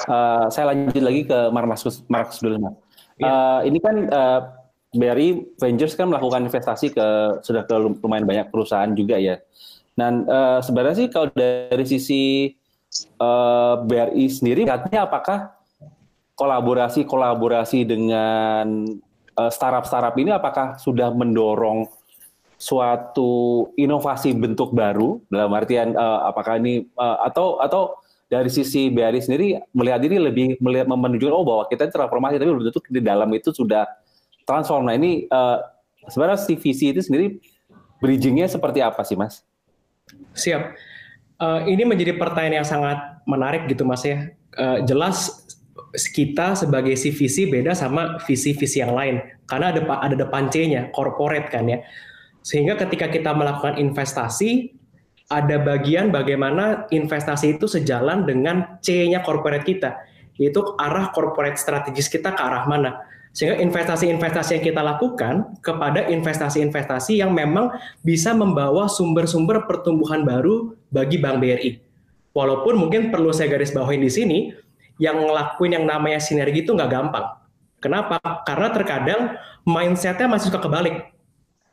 Uh, 0.05 0.49
saya 0.53 0.73
lanjut 0.73 1.01
lagi 1.01 1.25
ke 1.25 1.39
Markus 1.53 2.05
Markus 2.09 2.41
dulu 2.41 2.57
Mas. 2.61 2.77
Uh, 3.17 3.65
ini 3.65 3.81
kan 3.81 3.97
uh, 4.13 4.41
BRI 4.97 5.57
Ventures 5.61 5.95
kan 5.95 6.09
melakukan 6.09 6.49
investasi 6.49 6.91
ke 6.97 7.07
sudah 7.45 7.63
ke 7.69 7.75
lumayan 7.77 8.27
banyak 8.27 8.49
perusahaan 8.51 8.91
juga 8.97 9.21
ya. 9.21 9.39
Dan 9.97 10.29
uh, 10.29 10.61
sebenarnya 10.61 11.07
sih 11.07 11.09
kalau 11.09 11.33
dari 11.33 11.85
sisi 11.89 12.53
uh, 13.21 13.81
BRI 13.81 14.27
sendiri, 14.29 14.69
katanya 14.69 15.09
apakah 15.09 15.57
kolaborasi-kolaborasi 16.37 17.89
dengan 17.89 18.93
uh, 19.41 19.51
startup-startup 19.53 20.13
ini 20.21 20.37
apakah 20.37 20.77
sudah 20.77 21.09
mendorong 21.13 21.89
suatu 22.57 23.69
inovasi 23.77 24.33
bentuk 24.33 24.73
baru 24.73 25.21
dalam 25.29 25.53
artian 25.53 25.93
uh, 25.93 26.29
apakah 26.29 26.57
ini 26.57 26.89
uh, 26.97 27.21
atau 27.29 27.61
atau 27.61 28.01
dari 28.27 28.49
sisi 28.51 28.91
BRI 28.91 29.21
sendiri 29.23 29.61
melihat 29.77 30.01
ini 30.03 30.17
lebih 30.19 30.47
melihat 30.59 30.89
menunjukkan 30.89 31.37
oh 31.37 31.47
bahwa 31.47 31.65
kita 31.69 31.89
transformasi 31.93 32.41
tapi 32.41 32.51
belum 32.51 32.65
tentu 32.69 32.81
di 32.91 33.01
dalam 33.05 33.29
itu 33.37 33.53
sudah 33.55 33.87
transform. 34.47 34.89
Nah 34.89 34.95
ini 34.95 35.27
uh, 35.29 35.61
sebenarnya 36.09 36.41
visi 36.57 36.95
itu 36.95 37.03
sendiri 37.03 37.37
bridgingnya 38.01 38.47
seperti 38.47 38.81
apa 38.81 39.03
sih 39.03 39.19
mas? 39.19 39.43
Siap. 40.39 40.63
Uh, 41.37 41.69
ini 41.69 41.85
menjadi 41.85 42.17
pertanyaan 42.17 42.65
yang 42.65 42.69
sangat 42.69 43.21
menarik 43.29 43.69
gitu 43.69 43.85
mas 43.85 44.07
ya. 44.07 44.33
Uh, 44.57 44.81
jelas 44.89 45.45
kita 46.17 46.57
sebagai 46.57 46.97
visi 46.97 47.49
beda 47.49 47.77
sama 47.77 48.17
visi-visi 48.25 48.81
yang 48.81 48.97
lain 48.97 49.21
karena 49.49 49.73
ada 49.73 49.81
ada 50.01 50.17
depan 50.17 50.49
C-nya 50.49 50.95
corporate 50.95 51.53
kan 51.53 51.69
ya. 51.69 51.85
Sehingga 52.47 52.79
ketika 52.79 53.11
kita 53.11 53.35
melakukan 53.35 53.77
investasi 53.77 54.71
ada 55.27 55.59
bagian 55.59 56.15
bagaimana 56.15 56.87
investasi 56.95 57.59
itu 57.59 57.67
sejalan 57.67 58.23
dengan 58.23 58.79
C-nya 58.79 59.27
corporate 59.27 59.67
kita, 59.67 59.99
yaitu 60.39 60.63
arah 60.79 61.11
corporate 61.11 61.59
strategis 61.59 62.07
kita 62.07 62.31
ke 62.31 62.39
arah 62.39 62.63
mana. 62.71 63.03
Sehingga 63.37 63.61
investasi-investasi 63.61 64.57
yang 64.57 64.65
kita 64.65 64.81
lakukan 64.81 65.61
kepada 65.61 66.09
investasi-investasi 66.09 67.21
yang 67.21 67.37
memang 67.37 67.69
bisa 68.01 68.33
membawa 68.33 68.89
sumber-sumber 68.89 69.69
pertumbuhan 69.69 70.25
baru 70.25 70.73
bagi 70.89 71.21
Bank 71.21 71.45
BRI. 71.45 71.77
Walaupun 72.33 72.81
mungkin 72.81 73.13
perlu 73.13 73.37
saya 73.37 73.53
garis 73.53 73.77
bawahin 73.77 74.01
di 74.01 74.09
sini, 74.09 74.39
yang 74.97 75.21
ngelakuin 75.21 75.77
yang 75.77 75.85
namanya 75.85 76.17
sinergi 76.17 76.65
itu 76.65 76.73
nggak 76.73 76.89
gampang. 76.89 77.37
Kenapa? 77.77 78.17
Karena 78.49 78.73
terkadang 78.73 79.21
mindsetnya 79.69 80.33
masih 80.33 80.49
suka 80.49 80.65
kebalik. 80.65 81.13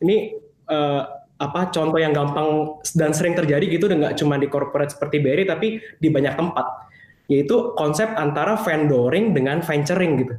Ini 0.04 0.36
uh, 0.68 1.02
apa 1.40 1.72
contoh 1.72 2.00
yang 2.00 2.12
gampang 2.12 2.80
dan 2.96 3.16
sering 3.16 3.40
terjadi 3.40 3.64
gitu 3.68 3.88
nggak 3.88 4.20
cuma 4.20 4.36
di 4.36 4.48
corporate 4.52 4.96
seperti 4.96 5.20
Berry 5.20 5.44
tapi 5.44 5.80
di 6.00 6.08
banyak 6.08 6.40
tempat 6.40 6.92
yaitu 7.32 7.72
konsep 7.80 8.12
antara 8.20 8.60
vendoring 8.60 9.32
dengan 9.32 9.64
venturing 9.64 10.12
gitu. 10.20 10.36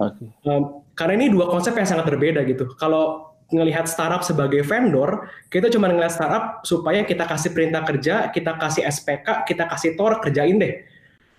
Okay. 0.00 0.28
Um, 0.48 0.80
karena 0.96 1.20
ini 1.20 1.26
dua 1.28 1.52
konsep 1.52 1.76
yang 1.76 1.84
sangat 1.84 2.08
berbeda 2.08 2.40
gitu. 2.48 2.72
Kalau 2.80 3.36
ngelihat 3.52 3.84
startup 3.90 4.22
sebagai 4.24 4.62
vendor, 4.64 5.28
kita 5.52 5.68
cuma 5.68 5.90
ngelihat 5.90 6.14
startup 6.14 6.62
supaya 6.64 7.04
kita 7.04 7.26
kasih 7.26 7.50
perintah 7.52 7.82
kerja, 7.84 8.30
kita 8.32 8.56
kasih 8.56 8.86
SPK, 8.88 9.44
kita 9.44 9.68
kasih 9.68 9.98
tor 9.98 10.22
kerjain 10.22 10.56
deh. 10.56 10.86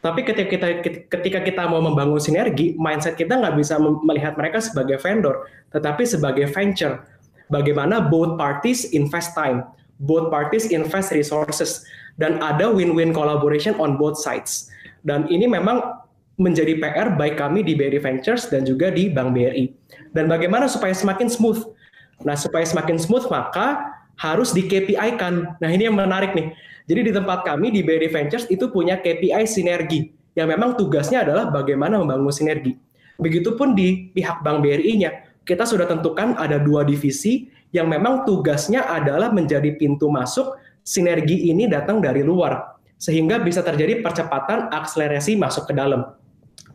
Tapi 0.01 0.25
ketika 0.25 0.49
kita 0.49 0.67
ketika 1.07 1.39
kita 1.45 1.63
mau 1.69 1.77
membangun 1.77 2.17
sinergi, 2.17 2.73
mindset 2.77 3.15
kita 3.15 3.37
nggak 3.37 3.53
bisa 3.53 3.77
melihat 3.79 4.33
mereka 4.33 4.57
sebagai 4.57 4.97
vendor, 4.97 5.45
tetapi 5.73 6.03
sebagai 6.05 6.49
venture. 6.49 7.05
Bagaimana 7.53 8.01
both 8.01 8.39
parties 8.39 8.89
invest 8.97 9.37
time, 9.37 9.61
both 10.01 10.33
parties 10.33 10.73
invest 10.73 11.13
resources, 11.13 11.85
dan 12.17 12.41
ada 12.41 12.65
win-win 12.71 13.13
collaboration 13.13 13.77
on 13.77 13.95
both 13.95 14.17
sides. 14.17 14.73
Dan 15.05 15.29
ini 15.29 15.45
memang 15.45 16.00
menjadi 16.41 16.81
PR 16.81 17.13
baik 17.13 17.37
kami 17.37 17.61
di 17.61 17.77
BRI 17.77 18.01
Ventures 18.01 18.49
dan 18.49 18.65
juga 18.65 18.89
di 18.89 19.13
Bank 19.13 19.37
BRI. 19.37 19.69
Dan 20.11 20.25
bagaimana 20.25 20.65
supaya 20.65 20.91
semakin 20.91 21.29
smooth? 21.29 21.61
Nah, 22.25 22.33
supaya 22.33 22.65
semakin 22.65 22.97
smooth 22.97 23.29
maka 23.29 23.93
harus 24.17 24.49
di 24.49 24.65
KPI 24.65 25.21
kan. 25.21 25.53
Nah, 25.61 25.69
ini 25.69 25.85
yang 25.85 25.97
menarik 25.97 26.33
nih 26.33 26.53
jadi 26.91 27.07
di 27.07 27.11
tempat 27.15 27.47
kami 27.47 27.71
di 27.71 27.87
BRI 27.87 28.11
Ventures 28.11 28.51
itu 28.51 28.67
punya 28.67 28.99
KPI 28.99 29.45
sinergi 29.45 30.11
yang 30.35 30.51
memang 30.51 30.75
tugasnya 30.75 31.23
adalah 31.23 31.47
bagaimana 31.47 31.99
membangun 32.03 32.35
sinergi. 32.35 32.75
Begitupun 33.15 33.77
di 33.77 34.11
pihak 34.11 34.41
Bank 34.41 34.59
BRI-nya, 34.59 35.39
kita 35.47 35.63
sudah 35.63 35.85
tentukan 35.85 36.35
ada 36.35 36.57
dua 36.57 36.81
divisi 36.81 37.47
yang 37.71 37.87
memang 37.87 38.27
tugasnya 38.27 38.83
adalah 38.83 39.29
menjadi 39.29 39.77
pintu 39.79 40.09
masuk 40.11 40.57
sinergi 40.81 41.47
ini 41.47 41.69
datang 41.69 42.01
dari 42.01 42.25
luar 42.25 42.75
sehingga 42.99 43.39
bisa 43.41 43.63
terjadi 43.63 44.03
percepatan 44.03 44.67
akselerasi 44.73 45.39
masuk 45.39 45.69
ke 45.69 45.73
dalam. 45.73 46.11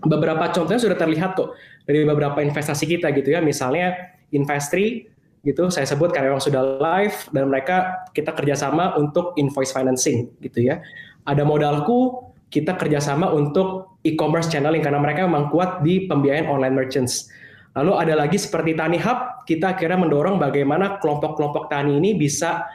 Beberapa 0.04 0.52
contohnya 0.52 0.80
sudah 0.80 0.98
terlihat 0.98 1.38
kok 1.38 1.56
dari 1.88 2.04
beberapa 2.04 2.42
investasi 2.44 2.84
kita 2.84 3.14
gitu 3.16 3.32
ya, 3.32 3.40
misalnya 3.40 4.16
Investri 4.34 5.06
gitu 5.46 5.70
saya 5.70 5.86
sebut 5.86 6.10
karena 6.10 6.34
memang 6.34 6.42
sudah 6.42 6.82
live 6.82 7.30
dan 7.30 7.46
mereka 7.46 8.02
kita 8.10 8.34
kerjasama 8.34 8.98
untuk 8.98 9.38
invoice 9.38 9.70
financing 9.70 10.34
gitu 10.42 10.66
ya. 10.66 10.82
Ada 11.22 11.46
modalku 11.46 12.26
kita 12.50 12.74
kerjasama 12.74 13.30
untuk 13.30 13.98
e-commerce 14.02 14.50
channeling 14.50 14.82
karena 14.82 14.98
mereka 14.98 15.22
memang 15.22 15.46
kuat 15.54 15.86
di 15.86 16.10
pembiayaan 16.10 16.50
online 16.50 16.74
merchants. 16.74 17.30
Lalu 17.78 17.92
ada 17.94 18.14
lagi 18.26 18.38
seperti 18.40 18.74
Tani 18.74 18.98
Hub 18.98 19.46
kita 19.46 19.78
akhirnya 19.78 20.02
mendorong 20.02 20.42
bagaimana 20.42 20.98
kelompok-kelompok 20.98 21.70
tani 21.70 22.02
ini 22.02 22.18
bisa 22.18 22.66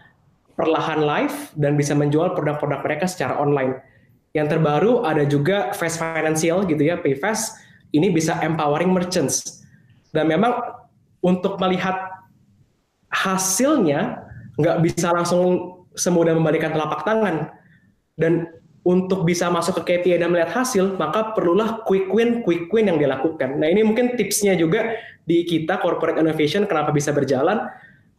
perlahan 0.56 1.04
live 1.04 1.36
dan 1.60 1.76
bisa 1.76 1.92
menjual 1.92 2.32
produk-produk 2.32 2.80
mereka 2.86 3.06
secara 3.12 3.36
online 3.36 3.76
yang 4.32 4.48
terbaru 4.48 5.04
ada 5.04 5.28
juga 5.28 5.76
Fast 5.76 6.00
Financial 6.00 6.64
gitu 6.64 6.80
ya 6.80 6.96
PayFast 7.00 7.60
ini 7.92 8.08
bisa 8.12 8.40
empowering 8.40 8.92
merchants 8.92 9.62
dan 10.16 10.28
memang 10.28 10.56
untuk 11.20 11.60
melihat 11.60 12.12
hasilnya 13.12 14.24
nggak 14.56 14.78
bisa 14.84 15.12
langsung 15.12 15.72
semudah 15.96 16.36
membalikan 16.36 16.72
telapak 16.72 17.04
tangan. 17.04 17.52
Dan 18.16 18.48
untuk 18.82 19.28
bisa 19.30 19.48
masuk 19.54 19.82
ke 19.84 20.02
KPI 20.02 20.22
dan 20.22 20.34
melihat 20.34 20.64
hasil, 20.64 20.98
maka 20.98 21.38
perlulah 21.38 21.86
quick 21.86 22.10
win, 22.10 22.42
quick 22.42 22.72
win 22.74 22.90
yang 22.90 22.98
dilakukan. 22.98 23.62
Nah 23.62 23.70
ini 23.70 23.86
mungkin 23.86 24.18
tipsnya 24.18 24.58
juga 24.58 24.98
di 25.28 25.46
kita 25.46 25.78
corporate 25.78 26.18
innovation 26.18 26.66
kenapa 26.66 26.90
bisa 26.90 27.14
berjalan, 27.14 27.70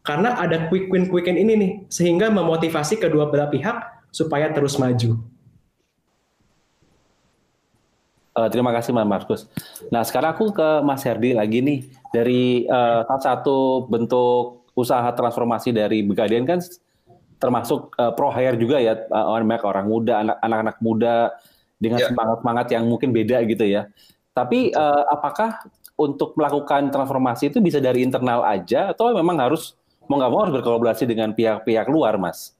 karena 0.07 0.39
ada 0.39 0.71
quick 0.71 0.87
win, 0.87 1.11
quick 1.11 1.27
win 1.27 1.35
ini 1.35 1.53
nih, 1.59 1.71
sehingga 1.91 2.31
memotivasi 2.31 2.95
kedua 2.95 3.27
belah 3.27 3.51
pihak 3.51 4.07
supaya 4.15 4.51
terus 4.55 4.79
maju. 4.79 5.19
Uh, 8.33 8.49
terima 8.49 8.73
kasih 8.73 8.97
Mas 8.97 9.05
Markus. 9.05 9.45
Nah 9.93 10.01
sekarang 10.01 10.33
aku 10.33 10.49
ke 10.49 10.81
Mas 10.81 11.05
Herdi 11.05 11.37
lagi 11.37 11.61
nih 11.61 11.85
dari 12.09 12.65
uh, 12.65 13.05
satu 13.21 13.85
bentuk 13.85 14.65
usaha 14.73 15.05
transformasi 15.13 15.69
dari 15.69 16.01
Begadian 16.01 16.49
kan 16.49 16.57
termasuk 17.37 17.93
uh, 18.01 18.09
pro 18.17 18.33
hire 18.33 18.57
juga 18.57 18.81
ya 18.81 18.97
uh, 19.13 19.37
orang 19.37 19.85
muda 19.85 20.25
anak-anak 20.41 20.81
muda 20.81 21.29
dengan 21.77 22.01
yeah. 22.01 22.09
semangat 22.09 22.37
semangat 22.41 22.67
yang 22.73 22.83
mungkin 22.89 23.13
beda 23.13 23.45
gitu 23.45 23.69
ya. 23.69 23.85
Tapi 24.33 24.73
uh, 24.73 25.03
apakah 25.13 25.61
untuk 25.93 26.33
melakukan 26.33 26.89
transformasi 26.89 27.53
itu 27.53 27.61
bisa 27.61 27.77
dari 27.77 28.01
internal 28.01 28.41
aja 28.41 28.97
atau 28.97 29.13
memang 29.13 29.37
harus 29.45 29.77
mau 30.09 30.17
nggak 30.17 30.31
mau 30.33 30.39
harus 30.41 30.53
berkolaborasi 30.57 31.05
dengan 31.05 31.37
pihak-pihak 31.37 31.85
luar, 31.85 32.17
Mas? 32.17 32.57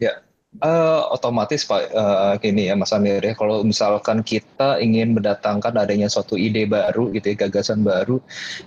Ya, 0.00 0.24
Uh, 0.48 1.04
otomatis 1.12 1.68
Pak 1.68 1.92
uh, 1.92 2.32
gini 2.40 2.72
ya 2.72 2.74
Mas 2.74 2.88
Amir 2.96 3.20
ya 3.20 3.36
kalau 3.36 3.60
misalkan 3.60 4.24
kita 4.24 4.80
ingin 4.80 5.12
mendatangkan 5.12 5.76
adanya 5.76 6.08
suatu 6.08 6.40
ide 6.40 6.64
baru 6.64 7.12
gitu 7.12 7.36
ya 7.36 7.36
gagasan 7.36 7.84
baru 7.84 8.16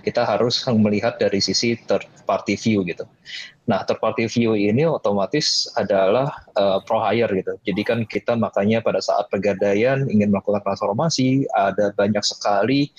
kita 0.06 0.22
harus 0.22 0.62
melihat 0.78 1.18
dari 1.18 1.42
sisi 1.42 1.74
third 1.74 2.06
party 2.22 2.54
view 2.54 2.86
gitu. 2.86 3.02
Nah 3.70 3.86
third 3.86 4.02
party 4.02 4.26
view 4.26 4.58
ini 4.58 4.82
otomatis 4.82 5.70
adalah 5.78 6.34
uh, 6.58 6.82
pro 6.82 6.98
hire 6.98 7.30
gitu. 7.30 7.54
Jadi 7.62 7.82
kan 7.86 7.98
kita 8.02 8.34
makanya 8.34 8.82
pada 8.82 8.98
saat 8.98 9.30
pegadaian 9.30 10.02
ingin 10.10 10.34
melakukan 10.34 10.66
transformasi 10.66 11.46
ada 11.54 11.94
banyak 11.94 12.22
sekali 12.26 12.90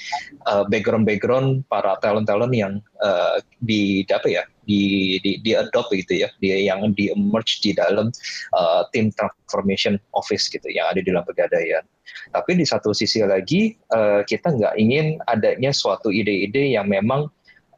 uh, 0.47 0.63
background 0.71 1.03
background 1.03 1.67
para 1.67 1.99
talent 1.99 2.31
talent 2.31 2.55
yang 2.55 2.79
uh, 3.03 3.43
di 3.59 4.07
apa 4.07 4.27
ya 4.31 4.43
di 4.63 5.19
di, 5.19 5.43
di 5.43 5.51
adopt 5.51 5.91
gitu 5.91 6.23
ya, 6.23 6.31
dia 6.39 6.55
yang 6.55 6.95
di 6.95 7.11
emerge 7.11 7.59
di 7.59 7.75
dalam 7.75 8.07
uh, 8.55 8.87
tim 8.95 9.11
transformation 9.11 9.99
office 10.15 10.47
gitu 10.47 10.71
yang 10.71 10.87
ada 10.95 11.03
di 11.03 11.11
dalam 11.11 11.27
pegadaian. 11.27 11.83
Tapi 12.31 12.55
di 12.55 12.63
satu 12.63 12.95
sisi 12.95 13.19
lagi 13.19 13.75
uh, 13.91 14.23
kita 14.23 14.55
nggak 14.55 14.79
ingin 14.79 15.19
adanya 15.27 15.75
suatu 15.75 16.07
ide-ide 16.07 16.71
yang 16.71 16.87
memang 16.87 17.27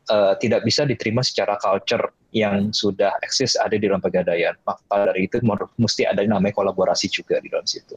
uh, 0.10 0.34
tidak 0.38 0.66
bisa 0.66 0.86
diterima 0.86 1.22
secara 1.26 1.58
culture 1.62 2.12
yang 2.36 2.76
sudah 2.76 3.16
eksis 3.24 3.56
ada 3.56 3.80
di 3.80 3.88
dalam 3.88 4.04
pegadaian. 4.04 4.54
Maka 4.68 5.12
dari 5.12 5.28
itu 5.30 5.40
mesti 5.80 6.04
ada 6.04 6.20
namanya 6.28 6.56
kolaborasi 6.56 7.08
juga 7.08 7.40
di 7.40 7.48
dalam 7.48 7.64
situ. 7.64 7.96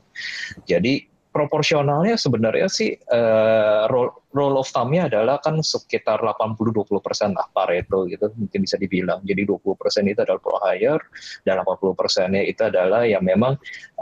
Jadi 0.65 1.19
proporsionalnya 1.29 2.17
sebenarnya 2.17 2.67
sih 2.67 2.97
uh, 3.13 3.87
role, 3.93 4.11
role 4.33 4.59
of 4.59 4.67
thumb-nya 4.73 5.07
adalah 5.07 5.39
kan 5.39 5.61
sekitar 5.61 6.19
80-20 6.25 6.89
persen 7.05 7.31
lah 7.37 7.47
Pareto 7.53 8.09
gitu 8.09 8.33
mungkin 8.35 8.61
bisa 8.65 8.81
dibilang. 8.81 9.21
Jadi 9.23 9.45
20 9.45 9.79
persen 9.79 10.09
itu 10.09 10.19
adalah 10.25 10.41
pro 10.41 10.59
hire 10.65 11.03
dan 11.45 11.61
80 11.63 11.95
persennya 11.95 12.43
itu 12.43 12.63
adalah 12.65 13.05
yang 13.05 13.23
memang 13.23 13.55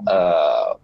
uh, 0.07 0.79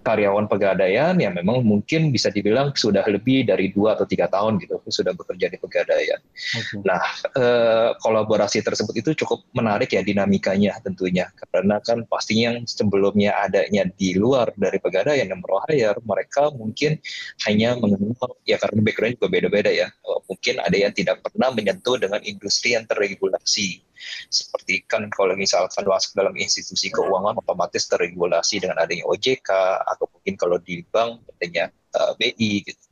karyawan 0.00 0.48
pegadaian 0.48 1.12
yang 1.20 1.36
memang 1.36 1.60
mungkin 1.60 2.08
bisa 2.08 2.32
dibilang 2.32 2.72
sudah 2.72 3.04
lebih 3.04 3.44
dari 3.44 3.68
dua 3.68 3.96
atau 3.96 4.08
tiga 4.08 4.32
tahun 4.32 4.56
gitu 4.60 4.80
sudah 4.88 5.12
bekerja 5.12 5.52
di 5.52 5.58
pegadaian. 5.60 6.20
Okay. 6.34 6.80
Nah 6.82 7.02
eh, 7.36 7.90
kolaborasi 8.00 8.64
tersebut 8.64 8.96
itu 8.96 9.12
cukup 9.24 9.44
menarik 9.52 9.92
ya 9.92 10.00
dinamikanya 10.00 10.80
tentunya 10.80 11.28
karena 11.52 11.78
kan 11.84 12.08
pastinya 12.08 12.56
yang 12.56 12.64
sebelumnya 12.64 13.36
adanya 13.44 13.84
di 13.92 14.16
luar 14.16 14.50
dari 14.56 14.80
pegadaian 14.80 15.28
yang 15.28 15.42
hire 15.68 16.00
mereka 16.02 16.48
mungkin 16.56 16.96
hanya 17.44 17.76
mengenal 17.76 18.40
ya 18.48 18.56
karena 18.56 18.80
background 18.80 19.14
juga 19.20 19.28
beda-beda 19.28 19.70
ya 19.70 19.86
mungkin 20.24 20.54
ada 20.64 20.76
yang 20.76 20.92
tidak 20.96 21.20
pernah 21.20 21.52
menyentuh 21.52 22.00
dengan 22.00 22.20
industri 22.24 22.72
yang 22.72 22.88
terregulasi 22.88 23.84
seperti 24.28 24.84
kan 24.86 25.08
kalau 25.12 25.34
misalkan 25.36 25.84
masuk 25.86 26.12
dalam 26.16 26.34
institusi 26.36 26.88
keuangan 26.92 27.36
otomatis 27.38 27.86
terregulasi 27.90 28.62
dengan 28.62 28.80
adanya 28.80 29.04
OJK 29.08 29.50
atau 29.84 30.06
mungkin 30.10 30.34
kalau 30.40 30.56
di 30.60 30.82
bank 30.88 31.24
adanya 31.36 31.72
uh, 31.96 32.12
eh, 32.18 32.32
BI 32.34 32.52
gitu. 32.66 32.84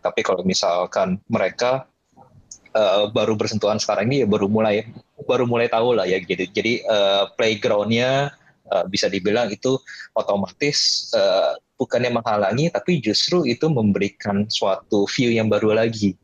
Tapi 0.00 0.20
kalau 0.24 0.42
misalkan 0.42 1.20
mereka 1.28 1.86
uh, 2.72 3.10
baru 3.12 3.36
bersentuhan 3.36 3.76
sekarang 3.80 4.08
ini 4.08 4.24
ya 4.24 4.26
baru 4.28 4.48
mulai 4.48 4.88
baru 5.28 5.44
mulai 5.44 5.68
tahu 5.68 5.96
lah 5.98 6.08
ya 6.08 6.18
gitu. 6.22 6.48
Jadi 6.48 6.84
uh, 6.88 7.28
playgroundnya 7.36 8.32
uh, 8.72 8.84
bisa 8.88 9.12
dibilang 9.12 9.52
itu 9.52 9.76
otomatis 10.16 11.10
uh, 11.12 11.56
bukannya 11.78 12.10
menghalangi 12.18 12.74
tapi 12.74 12.98
justru 12.98 13.46
itu 13.46 13.70
memberikan 13.70 14.50
suatu 14.50 15.06
view 15.14 15.30
yang 15.30 15.46
baru 15.46 15.76
lagi. 15.76 16.16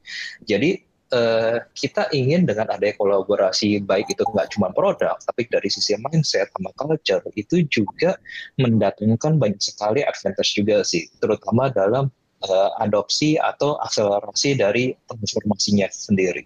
Jadi 0.43 0.94
uh, 1.15 1.57
kita 1.79 2.11
ingin 2.11 2.45
dengan 2.45 2.67
adanya 2.75 2.99
kolaborasi 2.99 3.87
baik 3.87 4.11
itu 4.11 4.27
nggak 4.27 4.51
cuma 4.59 4.75
produk, 4.75 5.15
tapi 5.23 5.47
dari 5.47 5.71
sisi 5.71 5.95
mindset 6.03 6.51
sama 6.51 6.75
culture 6.75 7.23
itu 7.39 7.63
juga 7.71 8.19
mendatangkan 8.59 9.39
banyak 9.39 9.63
sekali 9.63 10.03
advantage 10.03 10.59
juga 10.59 10.83
sih, 10.83 11.07
terutama 11.23 11.71
dalam 11.71 12.11
uh, 12.51 12.71
adopsi 12.83 13.39
atau 13.39 13.79
akselerasi 13.81 14.59
dari 14.59 14.93
transformasinya 15.07 15.87
sendiri. 15.89 16.43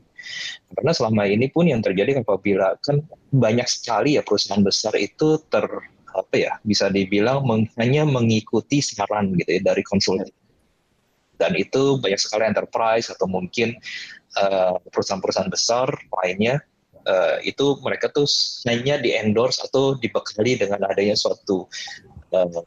Karena 0.77 0.93
selama 0.93 1.25
ini 1.25 1.49
pun 1.49 1.65
yang 1.65 1.81
terjadi 1.81 2.21
apabila 2.21 2.77
kan 2.85 3.01
banyak 3.33 3.65
sekali 3.65 4.21
ya 4.21 4.23
perusahaan 4.23 4.61
besar 4.61 4.93
itu 5.01 5.41
ter 5.49 5.65
apa 6.13 6.35
ya 6.35 6.53
bisa 6.67 6.91
dibilang 6.93 7.47
meng, 7.47 7.65
hanya 7.79 8.03
mengikuti 8.05 8.83
saran 8.83 9.33
gitu 9.39 9.61
ya 9.61 9.63
dari 9.63 9.83
konsultan 9.87 10.29
dan 11.39 11.55
itu 11.55 11.97
banyak 12.03 12.19
sekali 12.19 12.45
enterprise 12.51 13.09
atau 13.09 13.31
mungkin 13.31 13.79
perusahaan-perusahaan 14.93 15.51
besar 15.51 15.89
lainnya 16.23 16.61
uh, 17.09 17.41
itu 17.43 17.81
mereka 17.81 18.13
tuh 18.13 18.29
hanya 18.69 19.01
di 19.01 19.17
endorse 19.17 19.59
atau 19.65 19.97
dibekali 19.97 20.61
dengan 20.61 20.85
adanya 20.87 21.17
suatu 21.17 21.67
uh, 22.37 22.61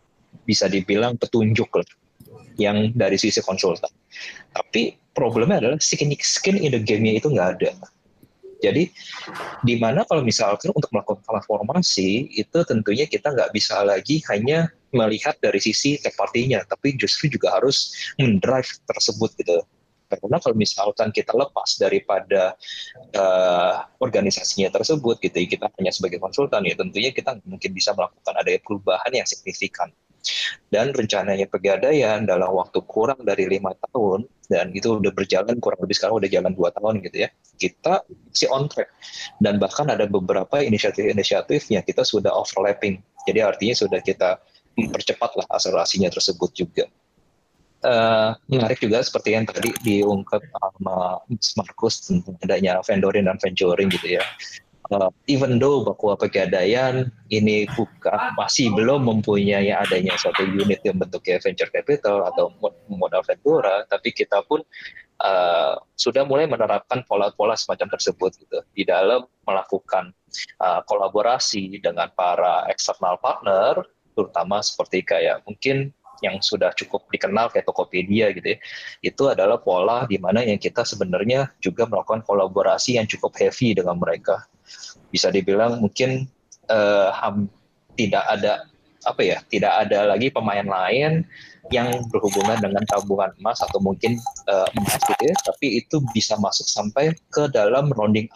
bisa 0.44 0.66
dibilang 0.68 1.16
petunjuk 1.22 1.70
lah 1.72 1.88
yang 2.60 2.92
dari 2.98 3.16
sisi 3.16 3.40
konsultan. 3.40 3.90
Tapi 4.52 4.98
problemnya 5.16 5.64
adalah 5.64 5.80
skin, 5.80 6.12
skin 6.20 6.58
in 6.60 6.76
the 6.76 6.82
game-nya 6.82 7.22
itu 7.22 7.32
nggak 7.32 7.50
ada. 7.60 7.72
Jadi 8.62 8.94
di 9.66 9.76
mana 9.82 10.06
kalau 10.06 10.22
misalkan 10.22 10.70
untuk 10.70 10.94
melakukan 10.94 11.26
transformasi 11.26 12.30
itu 12.38 12.62
tentunya 12.62 13.10
kita 13.10 13.34
nggak 13.34 13.50
bisa 13.58 13.82
lagi 13.82 14.22
hanya 14.30 14.70
melihat 14.94 15.34
dari 15.42 15.58
sisi 15.58 15.98
third 15.98 16.14
party-nya, 16.14 16.62
tapi 16.70 16.94
justru 16.94 17.32
juga 17.32 17.58
harus 17.58 17.90
mendrive 18.22 18.70
tersebut 18.86 19.34
gitu. 19.42 19.66
Karena 20.18 20.38
kalau 20.42 20.56
misalkan 20.58 21.10
kita 21.14 21.32
lepas 21.36 21.78
daripada 21.78 22.56
uh, 23.16 23.86
organisasinya 24.02 24.72
tersebut 24.74 25.20
gitu, 25.22 25.38
kita 25.48 25.70
hanya 25.80 25.92
sebagai 25.94 26.18
konsultan 26.18 26.66
ya 26.68 26.76
tentunya 26.76 27.12
kita 27.14 27.38
mungkin 27.46 27.72
bisa 27.72 27.96
melakukan 27.96 28.34
ada 28.36 28.50
perubahan 28.64 29.12
yang 29.12 29.28
signifikan. 29.28 29.92
Dan 30.70 30.94
rencananya 30.94 31.50
pegadaian 31.50 32.22
dalam 32.30 32.54
waktu 32.54 32.78
kurang 32.86 33.26
dari 33.26 33.50
lima 33.50 33.74
tahun 33.90 34.30
dan 34.54 34.70
itu 34.70 35.02
udah 35.02 35.10
berjalan 35.10 35.58
kurang 35.58 35.82
lebih 35.82 35.98
sekarang 35.98 36.22
udah 36.22 36.30
jalan 36.30 36.54
dua 36.54 36.70
tahun 36.78 37.02
gitu 37.02 37.26
ya 37.26 37.30
kita 37.58 38.06
si 38.34 38.46
on 38.50 38.66
track. 38.70 38.90
Dan 39.38 39.62
bahkan 39.62 39.90
ada 39.90 40.06
beberapa 40.10 40.62
inisiatif-inisiatif 40.62 41.70
yang 41.74 41.82
kita 41.86 42.02
sudah 42.02 42.34
overlapping. 42.34 43.02
Jadi 43.26 43.40
artinya 43.42 43.76
sudah 43.78 44.02
kita 44.02 44.42
mempercepat 44.78 45.38
lah 45.38 45.46
akselerasinya 45.50 46.10
tersebut 46.10 46.50
juga 46.54 46.86
uh, 47.86 48.38
menarik 48.50 48.80
juga 48.82 49.02
seperti 49.02 49.38
yang 49.38 49.46
tadi 49.46 49.74
diungkap 49.82 50.42
sama 50.42 51.22
Markus 51.58 52.08
tentang 52.08 52.38
adanya 52.46 52.82
vendoring 52.86 53.26
dan 53.28 53.38
venturing 53.42 53.90
gitu 53.90 54.18
ya. 54.20 54.26
Uh, 54.92 55.08
even 55.32 55.56
though 55.56 55.88
bahwa 55.88 56.20
pegadaian 56.20 57.08
ini 57.32 57.64
bukan 57.80 58.36
masih 58.36 58.68
belum 58.76 59.08
mempunyai 59.08 59.72
adanya 59.72 60.12
suatu 60.20 60.44
unit 60.44 60.84
yang 60.84 61.00
bentuknya 61.00 61.40
venture 61.40 61.72
capital 61.72 62.28
atau 62.28 62.52
modal 62.92 63.24
ventura, 63.24 63.88
tapi 63.88 64.12
kita 64.12 64.44
pun 64.52 64.60
uh, 65.24 65.80
sudah 65.96 66.28
mulai 66.28 66.44
menerapkan 66.44 67.08
pola-pola 67.08 67.56
semacam 67.56 67.88
tersebut 67.96 68.36
gitu. 68.36 68.60
Di 68.76 68.84
dalam 68.84 69.24
melakukan 69.48 70.12
uh, 70.60 70.84
kolaborasi 70.84 71.80
dengan 71.80 72.12
para 72.12 72.68
external 72.68 73.16
partner, 73.24 73.88
terutama 74.12 74.60
seperti 74.60 75.08
kayak 75.08 75.40
mungkin 75.48 75.96
yang 76.22 76.40
sudah 76.40 76.72
cukup 76.78 77.06
dikenal 77.10 77.50
kayak 77.50 77.66
Tokopedia 77.66 78.32
gitu 78.34 78.56
ya, 78.56 78.58
itu 79.02 79.24
adalah 79.30 79.58
pola 79.58 80.06
di 80.06 80.22
mana 80.22 80.46
yang 80.46 80.62
kita 80.62 80.86
sebenarnya 80.86 81.50
juga 81.62 81.90
melakukan 81.90 82.22
kolaborasi 82.24 83.02
yang 83.02 83.10
cukup 83.10 83.34
heavy 83.38 83.74
dengan 83.74 83.98
mereka. 83.98 84.46
Bisa 85.10 85.34
dibilang 85.34 85.82
mungkin 85.82 86.30
uh, 86.70 87.12
ham, 87.12 87.50
tidak 88.00 88.24
ada 88.30 88.72
apa 89.02 89.22
ya 89.26 89.38
tidak 89.50 89.74
ada 89.88 90.14
lagi 90.14 90.30
pemain 90.30 90.66
lain 90.66 91.26
yang 91.74 91.90
berhubungan 92.14 92.62
dengan 92.62 92.84
tabungan 92.86 93.34
emas 93.42 93.58
atau 93.66 93.82
mungkin 93.82 94.14
uh, 94.46 94.68
emas 94.78 95.02
gitu 95.02 95.24
ya 95.26 95.36
tapi 95.42 95.82
itu 95.82 95.98
bisa 96.14 96.38
masuk 96.38 96.70
sampai 96.70 97.18
ke 97.34 97.50
dalam 97.50 97.90
rounding 97.98 98.30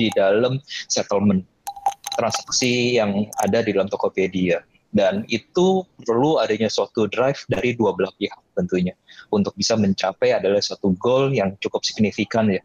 di 0.00 0.08
dalam 0.16 0.56
settlement 0.88 1.44
transaksi 2.16 2.96
yang 2.96 3.28
ada 3.44 3.60
di 3.60 3.76
dalam 3.76 3.92
Tokopedia 3.92 4.64
dan 4.90 5.22
itu 5.30 5.86
perlu 6.02 6.42
adanya 6.42 6.66
suatu 6.66 7.06
drive 7.06 7.38
dari 7.46 7.78
dua 7.78 7.94
belah 7.94 8.10
pihak 8.18 8.38
tentunya. 8.58 8.94
Untuk 9.30 9.54
bisa 9.54 9.78
mencapai 9.78 10.34
adalah 10.34 10.58
suatu 10.58 10.92
goal 10.98 11.30
yang 11.30 11.54
cukup 11.62 11.86
signifikan 11.86 12.50
ya. 12.50 12.62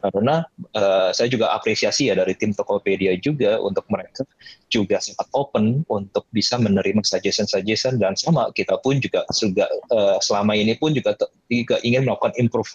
Karena 0.00 0.40
uh, 0.74 1.12
saya 1.12 1.28
juga 1.28 1.52
apresiasi 1.52 2.08
ya 2.08 2.16
dari 2.16 2.32
tim 2.32 2.56
Tokopedia 2.56 3.12
juga 3.20 3.60
untuk 3.60 3.84
mereka 3.92 4.24
juga 4.72 4.96
sempat 4.96 5.28
open 5.36 5.84
untuk 5.92 6.24
bisa 6.32 6.56
menerima 6.56 7.04
suggestion-suggestion 7.04 8.00
dan 8.00 8.16
sama 8.16 8.48
kita 8.56 8.80
pun 8.80 8.96
juga 8.96 9.28
juga 9.36 9.68
uh, 9.92 10.16
selama 10.24 10.56
ini 10.56 10.72
pun 10.80 10.96
juga 10.96 11.12
juga 11.52 11.76
ingin 11.84 12.08
melakukan 12.08 12.32
improve 12.40 12.72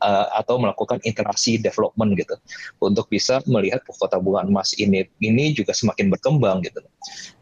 uh, 0.00 0.26
atau 0.36 0.60
melakukan 0.60 0.98
interaksi 1.06 1.56
development 1.60 2.16
gitu 2.16 2.36
untuk 2.82 3.06
bisa 3.08 3.40
melihat 3.46 3.80
kota 3.86 4.16
tabungan 4.16 4.48
emas 4.48 4.74
ini 4.76 5.06
ini 5.22 5.52
juga 5.54 5.76
semakin 5.76 6.10
berkembang 6.12 6.64
gitu. 6.64 6.80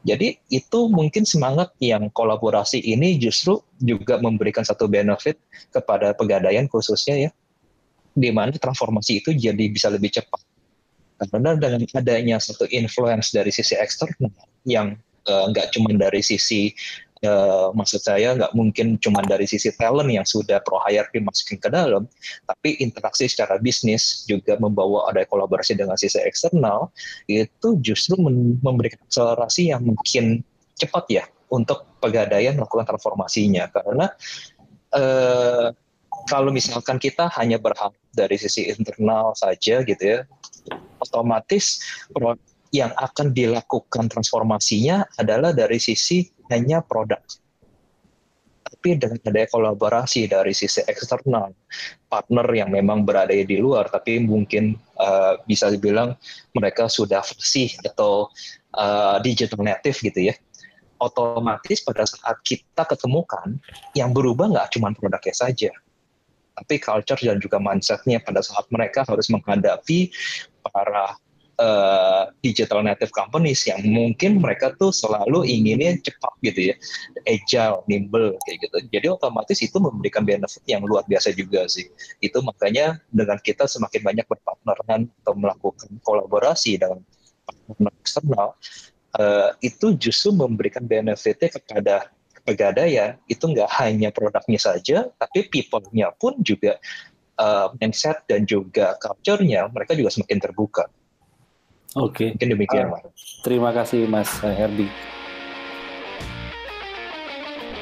Jadi 0.06 0.38
itu 0.52 0.80
mungkin 0.90 1.26
semangat 1.26 1.74
yang 1.82 2.10
kolaborasi 2.12 2.82
ini 2.82 3.18
justru 3.18 3.58
juga 3.82 4.18
memberikan 4.18 4.62
satu 4.62 4.86
benefit 4.86 5.38
kepada 5.74 6.14
pegadaian 6.14 6.66
khususnya 6.70 7.28
ya 7.28 7.30
di 8.18 8.30
mana 8.34 8.50
transformasi 8.54 9.22
itu 9.22 9.30
jadi 9.34 9.64
bisa 9.70 9.88
lebih 9.90 10.10
cepat. 10.10 10.42
Karena 11.18 11.58
dengan 11.58 11.82
adanya 11.98 12.38
satu 12.38 12.66
influence 12.70 13.34
dari 13.34 13.50
sisi 13.50 13.74
eksternal 13.74 14.30
yang 14.62 14.94
uh, 15.26 15.44
nggak 15.50 15.74
cuma 15.74 15.90
dari 15.94 16.22
sisi 16.22 16.70
uh, 17.24 17.70
maksud 17.74 18.02
saya 18.02 18.36
nggak 18.36 18.52
mungkin 18.54 19.00
cuma 19.00 19.24
dari 19.24 19.48
sisi 19.48 19.72
talent 19.74 20.10
yang 20.10 20.26
sudah 20.26 20.62
pro 20.62 20.78
hire 20.86 21.08
dimasukin 21.10 21.58
ke 21.58 21.68
dalam, 21.72 22.06
tapi 22.46 22.78
interaksi 22.78 23.26
secara 23.26 23.58
bisnis 23.58 24.26
juga 24.28 24.58
membawa 24.60 25.10
ada 25.10 25.24
kolaborasi 25.26 25.78
dengan 25.78 25.98
sisi 25.98 26.20
eksternal 26.22 26.92
itu 27.30 27.78
justru 27.82 28.18
memberikan 28.62 29.00
akselerasi 29.08 29.72
yang 29.74 29.82
mungkin 29.82 30.44
cepat 30.78 31.04
ya 31.10 31.24
untuk 31.50 31.88
pegadaian 31.98 32.54
melakukan 32.54 32.86
transformasinya. 32.86 33.66
Karena 33.72 34.06
uh, 34.94 35.68
kalau 36.28 36.52
misalkan 36.52 37.00
kita 37.00 37.32
hanya 37.40 37.56
berharap 37.56 37.96
dari 38.12 38.36
sisi 38.36 38.68
internal 38.68 39.32
saja 39.34 39.80
gitu 39.82 40.02
ya, 40.02 40.18
otomatis 41.00 41.80
yang 42.74 42.92
akan 43.00 43.32
dilakukan 43.32 44.12
transformasinya 44.12 45.08
adalah 45.16 45.56
dari 45.56 45.80
sisi 45.80 46.28
hanya 46.50 46.84
produk. 46.84 47.20
Tapi 48.68 48.94
dengan 49.00 49.18
ada 49.24 49.48
kolaborasi 49.48 50.28
dari 50.28 50.52
sisi 50.52 50.84
eksternal, 50.84 51.50
partner 52.06 52.46
yang 52.52 52.70
memang 52.70 53.02
berada 53.02 53.32
di 53.32 53.56
luar, 53.58 53.88
tapi 53.88 54.22
mungkin 54.22 54.76
uh, 55.00 55.40
bisa 55.48 55.72
dibilang 55.72 56.14
mereka 56.52 56.86
sudah 56.86 57.24
bersih 57.24 57.72
atau 57.82 58.28
uh, 58.76 59.18
digital 59.24 59.64
native 59.64 59.98
gitu 59.98 60.30
ya, 60.30 60.34
otomatis 61.00 61.80
pada 61.82 62.04
saat 62.06 62.38
kita 62.44 62.86
ketemukan, 62.86 63.56
yang 63.96 64.14
berubah 64.14 64.52
nggak 64.52 64.76
cuma 64.76 64.92
produknya 64.94 65.34
saja, 65.34 65.72
tapi 66.58 66.78
culture 66.78 67.18
dan 67.18 67.40
juga 67.40 67.56
mindsetnya 67.58 68.20
pada 68.22 68.44
saat 68.44 68.68
mereka 68.68 69.02
harus 69.08 69.26
menghadapi 69.32 70.12
para 70.60 71.18
uh, 71.58 72.30
digital 72.40 72.80
native 72.80 73.10
companies 73.12 73.66
yang 73.66 73.82
mungkin 73.84 74.38
mereka 74.38 74.72
tuh 74.78 74.94
selalu 74.94 75.44
inginnya 75.44 75.98
cepat 76.00 76.32
gitu 76.42 76.72
ya, 76.72 76.74
agile, 77.26 77.84
nimble 77.90 78.38
kayak 78.46 78.58
gitu. 78.64 78.76
Jadi 78.94 79.06
otomatis 79.10 79.58
itu 79.60 79.76
memberikan 79.78 80.22
benefit 80.22 80.62
yang 80.64 80.82
luar 80.86 81.04
biasa 81.04 81.34
juga 81.34 81.66
sih. 81.66 81.90
Itu 82.22 82.40
makanya 82.40 83.02
dengan 83.10 83.36
kita 83.42 83.66
semakin 83.66 84.00
banyak 84.02 84.26
berpartneran 84.26 85.10
atau 85.22 85.34
melakukan 85.34 85.90
kolaborasi 86.06 86.78
dengan 86.78 87.02
partner 87.44 87.92
eksternal, 88.00 88.48
uh, 89.18 89.50
itu 89.60 89.96
justru 89.98 90.30
memberikan 90.32 90.84
benefitnya 90.86 91.48
kepada 91.52 91.94
pegadaian 92.44 93.20
itu 93.28 93.44
nggak 93.44 93.68
hanya 93.76 94.08
produknya 94.08 94.56
saja, 94.56 94.98
tapi 95.20 95.52
people-nya 95.52 96.16
pun 96.16 96.40
juga 96.40 96.80
uh, 97.36 97.68
mindset 97.76 98.24
dan 98.24 98.48
juga 98.48 98.96
culture-nya 98.96 99.68
mereka 99.68 99.92
juga 99.92 100.08
semakin 100.12 100.38
terbuka. 100.40 100.88
Oke. 101.96 102.12
Okay. 102.12 102.28
Mungkin 102.36 102.50
demikian, 102.52 102.86
uh, 102.92 103.00
Terima 103.40 103.70
kasih 103.72 104.04
Mas 104.04 104.28
Herdi. 104.44 104.88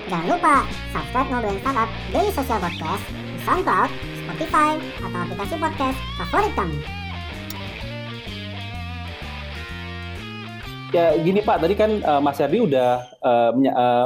Jangan 0.07 0.27
lupa 0.31 0.63
subscribe 0.95 1.29
Ngobrolin 1.35 1.59
Startup 1.59 1.91
Daily 2.15 2.31
Social 2.31 2.59
Podcast 2.63 3.05
di 3.11 3.39
SoundCloud, 3.43 3.91
Spotify, 4.23 4.71
atau 5.03 5.19
aplikasi 5.27 5.55
podcast 5.59 5.99
favorit 6.23 6.53
kamu. 6.55 6.79
ya 10.95 11.13
gini 11.21 11.45
Pak, 11.45 11.57
tadi 11.61 11.75
kan 11.77 11.91
uh, 12.01 12.23
Mas 12.25 12.39
Yardi 12.41 12.59
udah 12.63 13.05
uh, 13.21 13.53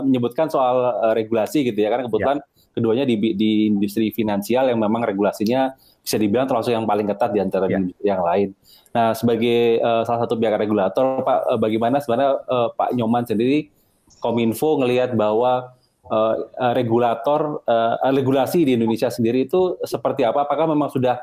menyebutkan 0.02 0.50
soal 0.50 0.96
uh, 0.98 1.12
regulasi 1.14 1.62
gitu 1.62 1.78
ya, 1.78 1.92
karena 1.92 2.10
kebetulan 2.10 2.38
ya. 2.42 2.46
keduanya 2.74 3.04
di, 3.06 3.16
di 3.36 3.50
industri 3.70 4.10
finansial 4.10 4.66
yang 4.66 4.80
memang 4.80 5.06
regulasinya 5.06 5.76
bisa 6.02 6.16
dibilang 6.16 6.48
termasuk 6.48 6.72
yang 6.74 6.88
paling 6.88 7.06
ketat 7.06 7.30
di 7.30 7.40
antara 7.44 7.70
ya. 7.70 7.78
industri 7.78 8.06
yang 8.08 8.22
lain. 8.24 8.48
Nah, 8.90 9.14
sebagai 9.14 9.79
uh, 9.79 10.03
salah 10.03 10.26
satu 10.26 10.35
pihak 10.35 10.59
regulator, 10.59 11.22
Pak, 11.22 11.38
uh, 11.46 11.59
bagaimana 11.59 12.03
sebenarnya 12.03 12.42
uh, 12.50 12.68
Pak 12.74 12.90
Nyoman 12.98 13.22
sendiri 13.22 13.70
Kominfo 14.18 14.83
ngelihat 14.83 15.14
bahwa 15.14 15.79
uh, 16.11 16.35
regulator 16.74 17.62
uh, 17.70 17.94
regulasi 18.11 18.66
di 18.66 18.74
Indonesia 18.74 19.07
sendiri 19.07 19.46
itu 19.46 19.79
seperti 19.87 20.26
apa? 20.26 20.42
Apakah 20.42 20.66
memang 20.66 20.90
sudah 20.90 21.22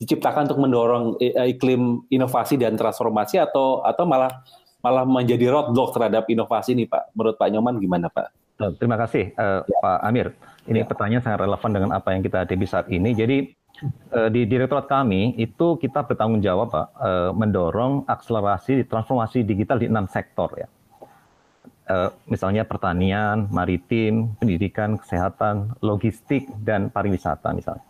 diciptakan 0.00 0.50
untuk 0.50 0.58
mendorong 0.58 1.04
iklim 1.22 2.02
inovasi 2.10 2.58
dan 2.58 2.74
transformasi 2.74 3.38
atau 3.38 3.84
atau 3.86 4.04
malah 4.04 4.42
malah 4.84 5.08
menjadi 5.08 5.48
roadblock 5.48 5.96
terhadap 5.96 6.28
inovasi 6.28 6.76
ini 6.76 6.84
Pak. 6.84 7.16
Menurut 7.16 7.40
Pak 7.40 7.48
Nyoman 7.48 7.80
gimana 7.80 8.12
Pak? 8.12 8.28
Terima 8.76 9.00
kasih 9.00 9.32
uh, 9.34 9.64
ya. 9.64 9.78
Pak 9.80 9.98
Amir. 10.04 10.28
Ini 10.68 10.84
ya. 10.84 10.86
pertanyaan 10.86 11.22
sangat 11.24 11.40
relevan 11.48 11.70
dengan 11.72 11.90
apa 11.96 12.12
yang 12.12 12.20
kita 12.20 12.44
hadapi 12.44 12.66
saat 12.68 12.86
ini. 12.92 13.16
Jadi 13.16 13.48
di 14.30 14.46
direktorat 14.46 14.86
kami 14.86 15.34
itu 15.34 15.76
kita 15.82 16.06
bertanggung 16.06 16.38
jawab 16.38 16.70
Pak 16.70 16.86
uh, 16.94 17.30
mendorong 17.34 18.06
akselerasi 18.06 18.86
transformasi 18.86 19.42
digital 19.42 19.82
di 19.82 19.90
enam 19.90 20.06
sektor 20.06 20.48
ya. 20.54 20.68
Uh, 21.84 22.08
misalnya 22.30 22.64
pertanian, 22.64 23.44
maritim, 23.52 24.32
pendidikan, 24.40 24.96
kesehatan, 24.96 25.76
logistik, 25.84 26.48
dan 26.64 26.88
pariwisata 26.88 27.52
misalnya. 27.52 27.84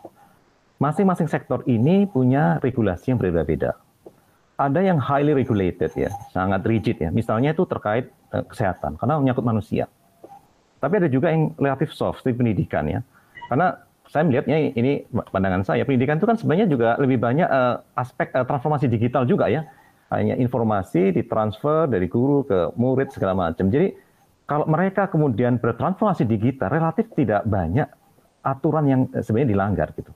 Masing-masing 0.82 1.30
sektor 1.30 1.62
ini 1.70 2.08
punya 2.10 2.58
regulasi 2.58 3.14
yang 3.14 3.22
berbeda-beda 3.22 3.78
ada 4.54 4.80
yang 4.82 5.02
highly 5.02 5.34
regulated 5.34 5.90
ya, 5.98 6.10
sangat 6.30 6.62
rigid 6.62 7.02
ya. 7.02 7.10
Misalnya 7.10 7.50
itu 7.50 7.66
terkait 7.66 8.10
kesehatan 8.30 8.98
karena 8.98 9.18
menyangkut 9.18 9.46
manusia. 9.46 9.90
Tapi 10.78 11.00
ada 11.00 11.08
juga 11.10 11.32
yang 11.32 11.54
relatif 11.58 11.90
soft 11.96 12.22
seperti 12.22 12.38
pendidikan 12.38 12.84
ya. 12.86 13.00
Karena 13.50 13.74
saya 14.14 14.22
melihatnya 14.30 14.70
ini 14.78 15.02
pandangan 15.10 15.66
saya 15.66 15.82
pendidikan 15.82 16.22
itu 16.22 16.26
kan 16.30 16.38
sebenarnya 16.38 16.70
juga 16.70 16.94
lebih 17.02 17.18
banyak 17.18 17.50
uh, 17.50 17.82
aspek 17.98 18.30
uh, 18.30 18.46
transformasi 18.46 18.86
digital 18.86 19.26
juga 19.26 19.50
ya. 19.50 19.66
Hanya 20.14 20.38
informasi 20.38 21.10
ditransfer 21.10 21.90
dari 21.90 22.06
guru 22.06 22.46
ke 22.46 22.70
murid 22.78 23.10
segala 23.10 23.34
macam. 23.34 23.66
Jadi 23.74 23.90
kalau 24.46 24.70
mereka 24.70 25.10
kemudian 25.10 25.58
bertransformasi 25.58 26.30
digital 26.30 26.70
relatif 26.70 27.10
tidak 27.18 27.42
banyak 27.42 27.90
aturan 28.46 28.84
yang 28.86 29.00
sebenarnya 29.18 29.50
dilanggar 29.50 29.90
gitu. 29.98 30.14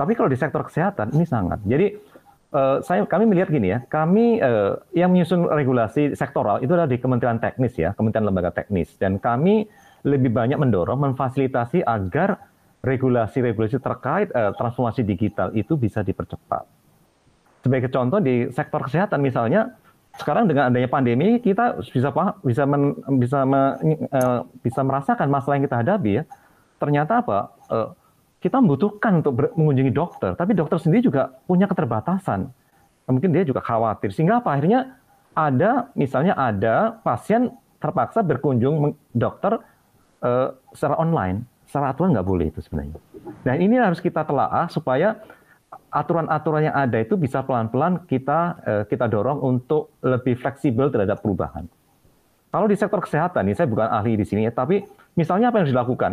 Tapi 0.00 0.16
kalau 0.16 0.32
di 0.32 0.40
sektor 0.40 0.64
kesehatan 0.64 1.12
ini 1.12 1.28
sangat. 1.28 1.60
Jadi 1.68 2.16
Uh, 2.50 2.82
saya 2.82 3.06
kami 3.06 3.30
melihat 3.30 3.46
gini 3.46 3.70
ya, 3.70 3.78
kami 3.86 4.42
uh, 4.42 4.74
yang 4.90 5.14
menyusun 5.14 5.46
regulasi 5.46 6.18
sektoral 6.18 6.58
itu 6.58 6.74
adalah 6.74 6.90
di 6.90 6.98
Kementerian 6.98 7.38
Teknis 7.38 7.78
ya, 7.78 7.94
Kementerian 7.94 8.26
Lembaga 8.26 8.50
Teknis, 8.50 8.90
dan 8.98 9.22
kami 9.22 9.70
lebih 10.02 10.34
banyak 10.34 10.58
mendorong 10.58 10.98
memfasilitasi 10.98 11.86
agar 11.86 12.49
regulasi-regulasi 12.80 13.76
terkait 13.80 14.28
uh, 14.32 14.56
transformasi 14.56 15.04
digital 15.04 15.52
itu 15.52 15.76
bisa 15.76 16.00
dipercepat. 16.00 16.64
Sebagai 17.60 17.92
contoh 17.92 18.24
di 18.24 18.48
sektor 18.56 18.80
kesehatan 18.80 19.20
misalnya, 19.20 19.76
sekarang 20.16 20.48
dengan 20.48 20.72
adanya 20.72 20.88
pandemi 20.88 21.38
kita 21.38 21.78
bisa 21.92 22.10
bisa 22.40 22.64
men, 22.64 22.96
bisa 23.20 23.44
me, 23.44 23.62
uh, 24.10 24.40
bisa 24.64 24.80
merasakan 24.80 25.28
masalah 25.28 25.60
yang 25.60 25.64
kita 25.68 25.78
hadapi 25.84 26.10
ya. 26.20 26.24
Ternyata 26.80 27.20
apa? 27.20 27.38
Uh, 27.68 27.88
kita 28.40 28.56
membutuhkan 28.56 29.20
untuk 29.20 29.36
mengunjungi 29.52 29.92
dokter, 29.92 30.32
tapi 30.32 30.56
dokter 30.56 30.80
sendiri 30.80 31.04
juga 31.04 31.36
punya 31.44 31.68
keterbatasan. 31.68 32.48
Mungkin 33.04 33.36
dia 33.36 33.44
juga 33.44 33.60
khawatir, 33.60 34.16
sehingga 34.16 34.40
apa? 34.40 34.56
Akhirnya 34.56 34.96
ada, 35.36 35.92
misalnya 35.92 36.32
ada 36.32 36.96
pasien 37.04 37.52
terpaksa 37.76 38.24
berkunjung 38.24 38.96
dokter 39.12 39.60
uh, 40.24 40.56
secara 40.72 40.96
online. 40.96 41.44
Secara 41.70 41.94
aturan 41.94 42.10
nggak 42.10 42.26
boleh 42.26 42.50
itu 42.50 42.58
sebenarnya. 42.58 42.98
Dan 43.46 43.62
ini 43.62 43.78
harus 43.78 44.02
kita 44.02 44.26
telaah 44.26 44.66
supaya 44.66 45.22
aturan-aturan 45.94 46.66
yang 46.66 46.74
ada 46.74 46.98
itu 46.98 47.14
bisa 47.14 47.46
pelan-pelan 47.46 48.10
kita 48.10 48.58
uh, 48.66 48.84
kita 48.90 49.06
dorong 49.06 49.38
untuk 49.38 49.94
lebih 50.02 50.34
fleksibel 50.34 50.90
terhadap 50.90 51.22
perubahan. 51.22 51.70
Kalau 52.50 52.66
di 52.66 52.74
sektor 52.74 52.98
kesehatan, 52.98 53.46
ini 53.46 53.54
saya 53.54 53.70
bukan 53.70 53.86
ahli 53.86 54.18
di 54.18 54.26
sini, 54.26 54.42
tapi 54.50 54.82
misalnya 55.14 55.54
apa 55.54 55.62
yang 55.62 55.70
harus 55.70 55.74
dilakukan? 55.78 56.12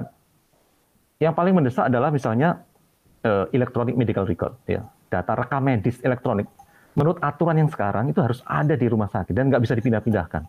Yang 1.17 1.33
paling 1.33 1.53
mendesak 1.57 1.89
adalah 1.89 2.13
misalnya 2.13 2.61
uh, 3.25 3.49
electronic 3.49 3.97
medical 3.97 4.29
record, 4.29 4.53
ya, 4.69 4.85
data 5.09 5.33
rekam 5.33 5.65
medis 5.65 5.97
elektronik. 6.05 6.45
Menurut 6.93 7.17
aturan 7.25 7.57
yang 7.57 7.69
sekarang 7.73 8.13
itu 8.13 8.21
harus 8.21 8.45
ada 8.45 8.77
di 8.77 8.85
rumah 8.85 9.09
sakit 9.09 9.33
dan 9.33 9.49
nggak 9.49 9.65
bisa 9.65 9.73
dipindah-pindahkan. 9.73 10.45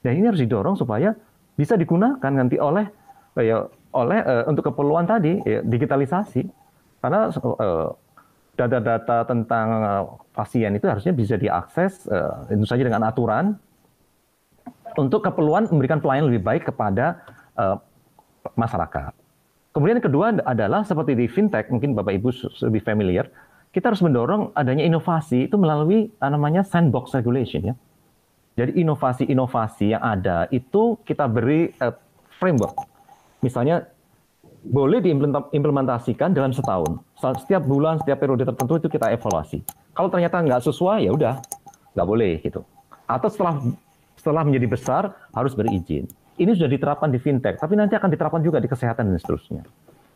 Dan 0.00 0.12
ini 0.16 0.32
harus 0.32 0.40
didorong 0.40 0.80
supaya 0.80 1.12
bisa 1.52 1.76
digunakan 1.76 2.32
nanti 2.32 2.56
oleh 2.56 2.88
ya, 3.36 3.68
oleh 3.96 4.20
uh, 4.20 4.44
untuk 4.44 4.68
keperluan 4.68 5.08
tadi 5.08 5.40
ya, 5.42 5.64
digitalisasi. 5.64 6.44
Karena 7.00 7.32
uh, 7.32 7.88
data-data 8.56 9.24
tentang 9.24 9.66
uh, 9.80 10.04
pasien 10.36 10.72
itu 10.76 10.84
harusnya 10.88 11.12
bisa 11.16 11.36
diakses 11.40 12.04
uh, 12.08 12.44
tentu 12.48 12.68
saja 12.68 12.84
dengan 12.84 13.04
aturan 13.08 13.56
untuk 14.96 15.24
keperluan 15.24 15.68
memberikan 15.68 16.00
pelayanan 16.00 16.32
lebih 16.32 16.42
baik 16.44 16.62
kepada 16.68 17.20
uh, 17.56 17.76
masyarakat. 18.56 19.12
Kemudian 19.76 20.00
kedua 20.00 20.32
adalah 20.48 20.88
seperti 20.88 21.12
di 21.12 21.28
fintech, 21.28 21.68
mungkin 21.68 21.92
Bapak 21.92 22.16
Ibu 22.16 22.32
lebih 22.64 22.80
familiar, 22.80 23.28
kita 23.76 23.92
harus 23.92 24.00
mendorong 24.00 24.56
adanya 24.56 24.88
inovasi 24.88 25.52
itu 25.52 25.60
melalui 25.60 26.08
namanya 26.16 26.64
sandbox 26.64 27.12
regulation 27.12 27.60
ya. 27.60 27.74
Jadi 28.56 28.80
inovasi-inovasi 28.80 29.92
yang 29.92 30.00
ada 30.00 30.48
itu 30.48 30.96
kita 31.04 31.28
beri 31.28 31.76
uh, 31.76 31.92
framework. 32.40 32.95
Misalnya 33.46 33.86
boleh 34.66 34.98
diimplementasikan 34.98 36.34
dalam 36.34 36.50
setahun. 36.50 36.98
Setiap 37.46 37.62
bulan, 37.62 38.02
setiap 38.02 38.18
periode 38.18 38.42
tertentu 38.42 38.82
itu 38.82 38.88
kita 38.90 39.14
evaluasi. 39.14 39.62
Kalau 39.94 40.10
ternyata 40.10 40.42
nggak 40.42 40.66
sesuai, 40.66 41.06
ya 41.06 41.14
udah 41.14 41.34
nggak 41.94 42.06
boleh 42.06 42.42
gitu. 42.42 42.66
Atau 43.06 43.30
setelah 43.30 43.62
setelah 44.18 44.42
menjadi 44.42 44.66
besar 44.66 45.02
harus 45.30 45.54
berizin 45.54 46.10
ini 46.36 46.52
sudah 46.52 46.68
diterapkan 46.68 47.08
di 47.08 47.16
fintech, 47.16 47.56
tapi 47.56 47.74
nanti 47.80 47.96
akan 47.96 48.12
diterapkan 48.12 48.44
juga 48.44 48.60
di 48.60 48.68
kesehatan 48.68 49.08
dan 49.08 49.16
seterusnya. 49.16 49.62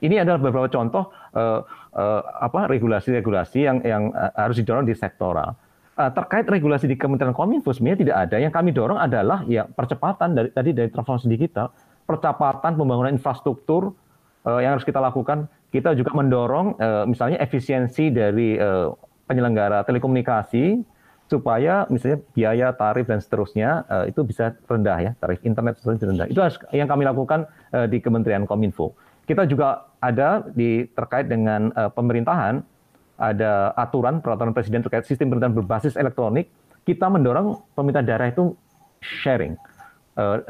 Ini 0.01 0.25
adalah 0.25 0.41
beberapa 0.41 0.69
contoh 0.69 1.13
uh, 1.37 1.61
uh, 1.93 2.23
apa 2.41 2.69
regulasi-regulasi 2.73 3.59
yang 3.61 3.77
yang 3.85 4.03
uh, 4.17 4.33
harus 4.37 4.57
didorong 4.57 4.89
di 4.89 4.97
sektoral. 4.97 5.57
Uh, 5.97 6.09
terkait 6.09 6.49
regulasi 6.49 6.89
di 6.89 6.97
Kementerian 6.97 7.37
Kominfo 7.37 7.77
sebenarnya 7.77 8.01
tidak 8.09 8.17
ada. 8.17 8.37
Yang 8.41 8.53
kami 8.57 8.71
dorong 8.73 8.97
adalah 8.97 9.45
ya 9.45 9.69
percepatan 9.69 10.33
dari 10.33 10.49
tadi 10.49 10.73
dari 10.73 10.89
transformasi 10.89 11.29
digital, 11.29 11.69
percepatan 12.11 12.75
pembangunan 12.75 13.15
infrastruktur 13.15 13.95
uh, 14.43 14.59
yang 14.59 14.75
harus 14.75 14.83
kita 14.83 14.99
lakukan. 14.99 15.47
Kita 15.71 15.95
juga 15.95 16.11
mendorong 16.19 16.75
uh, 16.83 17.07
misalnya 17.07 17.39
efisiensi 17.39 18.11
dari 18.11 18.59
uh, 18.59 18.91
penyelenggara 19.31 19.87
telekomunikasi 19.87 20.83
supaya 21.31 21.87
misalnya 21.87 22.19
biaya, 22.35 22.75
tarif 22.75 23.07
dan 23.07 23.23
seterusnya 23.23 23.87
itu 24.11 24.27
bisa 24.27 24.51
rendah 24.67 24.99
ya, 24.99 25.11
tarif 25.15 25.39
internet 25.47 25.79
seterusnya 25.79 26.11
rendah. 26.11 26.27
Itu 26.27 26.43
yang 26.75 26.91
kami 26.91 27.07
lakukan 27.07 27.47
di 27.87 28.03
Kementerian 28.03 28.51
Kominfo. 28.51 28.99
Kita 29.31 29.47
juga 29.47 29.87
ada 30.03 30.43
di 30.51 30.91
terkait 30.91 31.31
dengan 31.31 31.71
pemerintahan 31.71 32.67
ada 33.15 33.71
aturan 33.79 34.19
peraturan 34.19 34.51
presiden 34.51 34.83
terkait 34.83 35.07
sistem 35.07 35.31
pemerintahan 35.31 35.55
berbasis 35.55 35.95
elektronik. 35.95 36.51
Kita 36.83 37.07
mendorong 37.07 37.79
pemerintah 37.79 38.03
daerah 38.03 38.27
itu 38.27 38.59
sharing 38.99 39.55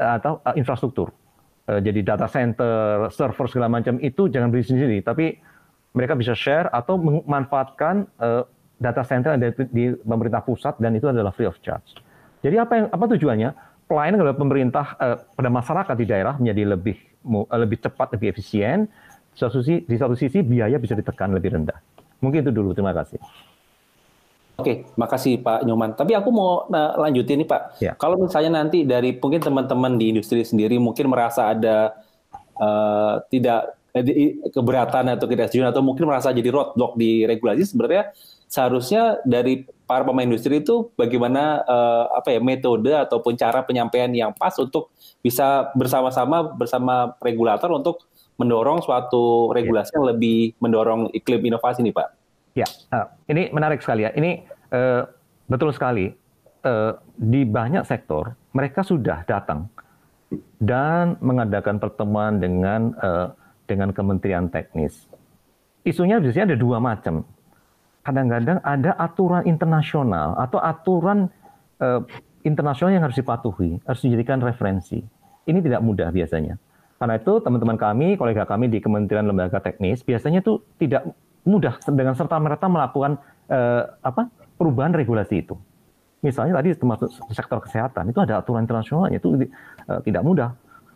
atau 0.01 0.41
infrastruktur. 0.57 1.13
Uh, 1.69 1.77
jadi 1.77 2.01
data 2.01 2.25
center, 2.25 3.07
server 3.13 3.45
segala 3.45 3.69
macam 3.69 4.01
itu 4.01 4.25
jangan 4.27 4.49
beli 4.49 4.65
sendiri, 4.65 4.97
tapi 5.05 5.37
mereka 5.93 6.17
bisa 6.17 6.33
share 6.33 6.71
atau 6.73 6.97
memanfaatkan 6.97 8.09
uh, 8.17 8.43
data 8.81 9.05
center 9.05 9.37
ada 9.37 9.53
di 9.53 9.93
pemerintah 10.01 10.41
pusat 10.41 10.73
dan 10.81 10.97
itu 10.97 11.05
adalah 11.05 11.29
free 11.29 11.45
of 11.45 11.55
charge. 11.61 12.01
Jadi 12.41 12.57
apa 12.57 12.73
yang 12.73 12.85
apa 12.89 13.05
tujuannya? 13.13 13.49
Pelayanan 13.85 14.17
kepada 14.23 14.37
pemerintah 14.39 14.85
eh, 14.97 15.17
pada 15.37 15.49
masyarakat 15.51 15.95
di 15.99 16.05
daerah 16.09 16.33
menjadi 16.41 16.73
lebih 16.73 16.97
eh, 16.97 17.59
lebih 17.61 17.77
cepat, 17.85 18.17
lebih 18.17 18.33
efisien. 18.33 18.89
Di 19.31 19.37
satu, 19.39 19.63
sisi, 19.63 19.87
di 19.87 19.95
satu 19.95 20.15
sisi 20.17 20.43
biaya 20.43 20.75
bisa 20.75 20.91
ditekan 20.97 21.31
lebih 21.31 21.55
rendah. 21.55 21.77
Mungkin 22.19 22.43
itu 22.43 22.51
dulu. 22.51 22.75
Terima 22.75 22.91
kasih. 22.91 23.21
Oke, 24.61 24.85
makasih 24.93 25.41
Pak 25.41 25.65
Nyoman. 25.65 25.97
Tapi 25.97 26.13
aku 26.13 26.29
mau 26.29 26.69
nah, 26.69 26.93
lanjutin 27.01 27.41
nih 27.41 27.49
Pak. 27.49 27.61
Ya. 27.81 27.91
Kalau 27.97 28.21
misalnya 28.21 28.61
nanti 28.61 28.85
dari 28.85 29.17
mungkin 29.17 29.41
teman-teman 29.41 29.97
di 29.97 30.13
industri 30.13 30.45
sendiri 30.45 30.77
mungkin 30.77 31.09
merasa 31.09 31.49
ada 31.49 31.97
uh, 32.61 33.17
tidak 33.33 33.81
keberatan 34.55 35.11
atau 35.11 35.27
tidak 35.27 35.51
setuju 35.51 35.67
atau 35.67 35.83
mungkin 35.83 36.07
merasa 36.07 36.31
jadi 36.31 36.47
roadblock 36.47 36.95
di 36.95 37.27
regulasi 37.27 37.67
sebenarnya 37.67 38.15
seharusnya 38.47 39.19
dari 39.27 39.67
para 39.83 40.07
pemain 40.07 40.23
industri 40.23 40.63
itu 40.63 40.91
bagaimana 40.95 41.59
uh, 41.67 42.05
apa 42.15 42.31
ya 42.31 42.39
metode 42.39 42.91
ataupun 42.95 43.35
cara 43.35 43.59
penyampaian 43.67 44.07
yang 44.11 44.31
pas 44.31 44.55
untuk 44.59 44.95
bisa 45.19 45.71
bersama-sama 45.75 46.55
bersama 46.55 47.15
regulator 47.19 47.67
untuk 47.75 48.07
mendorong 48.39 48.79
suatu 48.79 49.51
regulasi 49.51 49.91
ya. 49.91 49.95
yang 49.99 50.05
lebih 50.15 50.55
mendorong 50.63 51.11
iklim 51.11 51.51
inovasi 51.51 51.83
nih 51.83 51.91
Pak. 51.91 52.07
Ya, 52.51 52.67
uh, 52.95 53.07
ini 53.31 53.51
menarik 53.51 53.79
sekali 53.79 54.07
ya. 54.07 54.11
Ini 54.11 54.43
uh, 54.71 55.03
betul 55.47 55.71
sekali. 55.75 56.11
Uh, 56.61 56.93
di 57.17 57.41
banyak 57.41 57.81
sektor 57.89 58.37
mereka 58.53 58.85
sudah 58.85 59.25
datang 59.25 59.65
dan 60.61 61.17
mengadakan 61.17 61.81
pertemuan 61.81 62.37
dengan 62.37 62.93
uh, 63.01 63.33
dengan 63.65 63.89
Kementerian 63.89 64.45
Teknis. 64.45 65.09
Isunya 65.81 66.21
biasanya 66.21 66.53
ada 66.53 66.59
dua 66.61 66.77
macam 66.77 67.25
kadang-kadang 68.01 68.57
ada 68.65 68.97
aturan 68.97 69.45
internasional 69.45 70.33
atau 70.37 70.57
aturan 70.61 71.29
uh, 71.81 72.01
internasional 72.41 72.93
yang 72.93 73.05
harus 73.05 73.17
dipatuhi, 73.17 73.77
harus 73.85 74.01
dijadikan 74.01 74.41
referensi. 74.41 75.01
Ini 75.45 75.59
tidak 75.61 75.81
mudah 75.81 76.09
biasanya. 76.09 76.57
Karena 77.01 77.17
itu 77.17 77.41
teman-teman 77.41 77.77
kami, 77.81 78.13
kolega 78.13 78.45
kami 78.45 78.69
di 78.69 78.77
Kementerian 78.77 79.25
Lembaga 79.25 79.57
Teknis 79.57 80.05
biasanya 80.05 80.45
itu 80.45 80.61
tidak 80.77 81.09
mudah 81.41 81.81
dengan 81.89 82.13
serta 82.13 82.37
merta 82.37 82.69
melakukan 82.69 83.17
uh, 83.49 83.89
apa 84.05 84.29
perubahan 84.61 84.93
regulasi 84.93 85.41
itu. 85.41 85.57
misalnya 86.21 86.61
tadi 86.61 86.77
termasuk 86.77 87.09
sektor 87.33 87.57
kesehatan 87.59 88.13
itu 88.13 88.19
ada 88.21 88.39
aturan 88.39 88.63
internasionalnya 88.63 89.17
itu 89.17 89.49
uh, 89.89 89.99
tidak 90.05 90.21
mudah. 90.21 90.49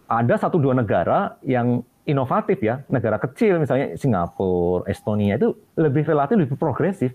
Ada 0.06 0.38
satu 0.38 0.62
dua 0.62 0.78
negara 0.78 1.41
yang 1.41 1.82
inovatif 2.06 2.62
ya, 2.62 2.86
negara 2.93 3.17
kecil 3.17 3.58
misalnya 3.58 3.97
Singapura, 3.97 4.86
Estonia 4.86 5.41
itu 5.41 5.58
lebih 5.73 6.06
relatif 6.06 6.38
lebih 6.38 6.58
progresif. 6.62 7.12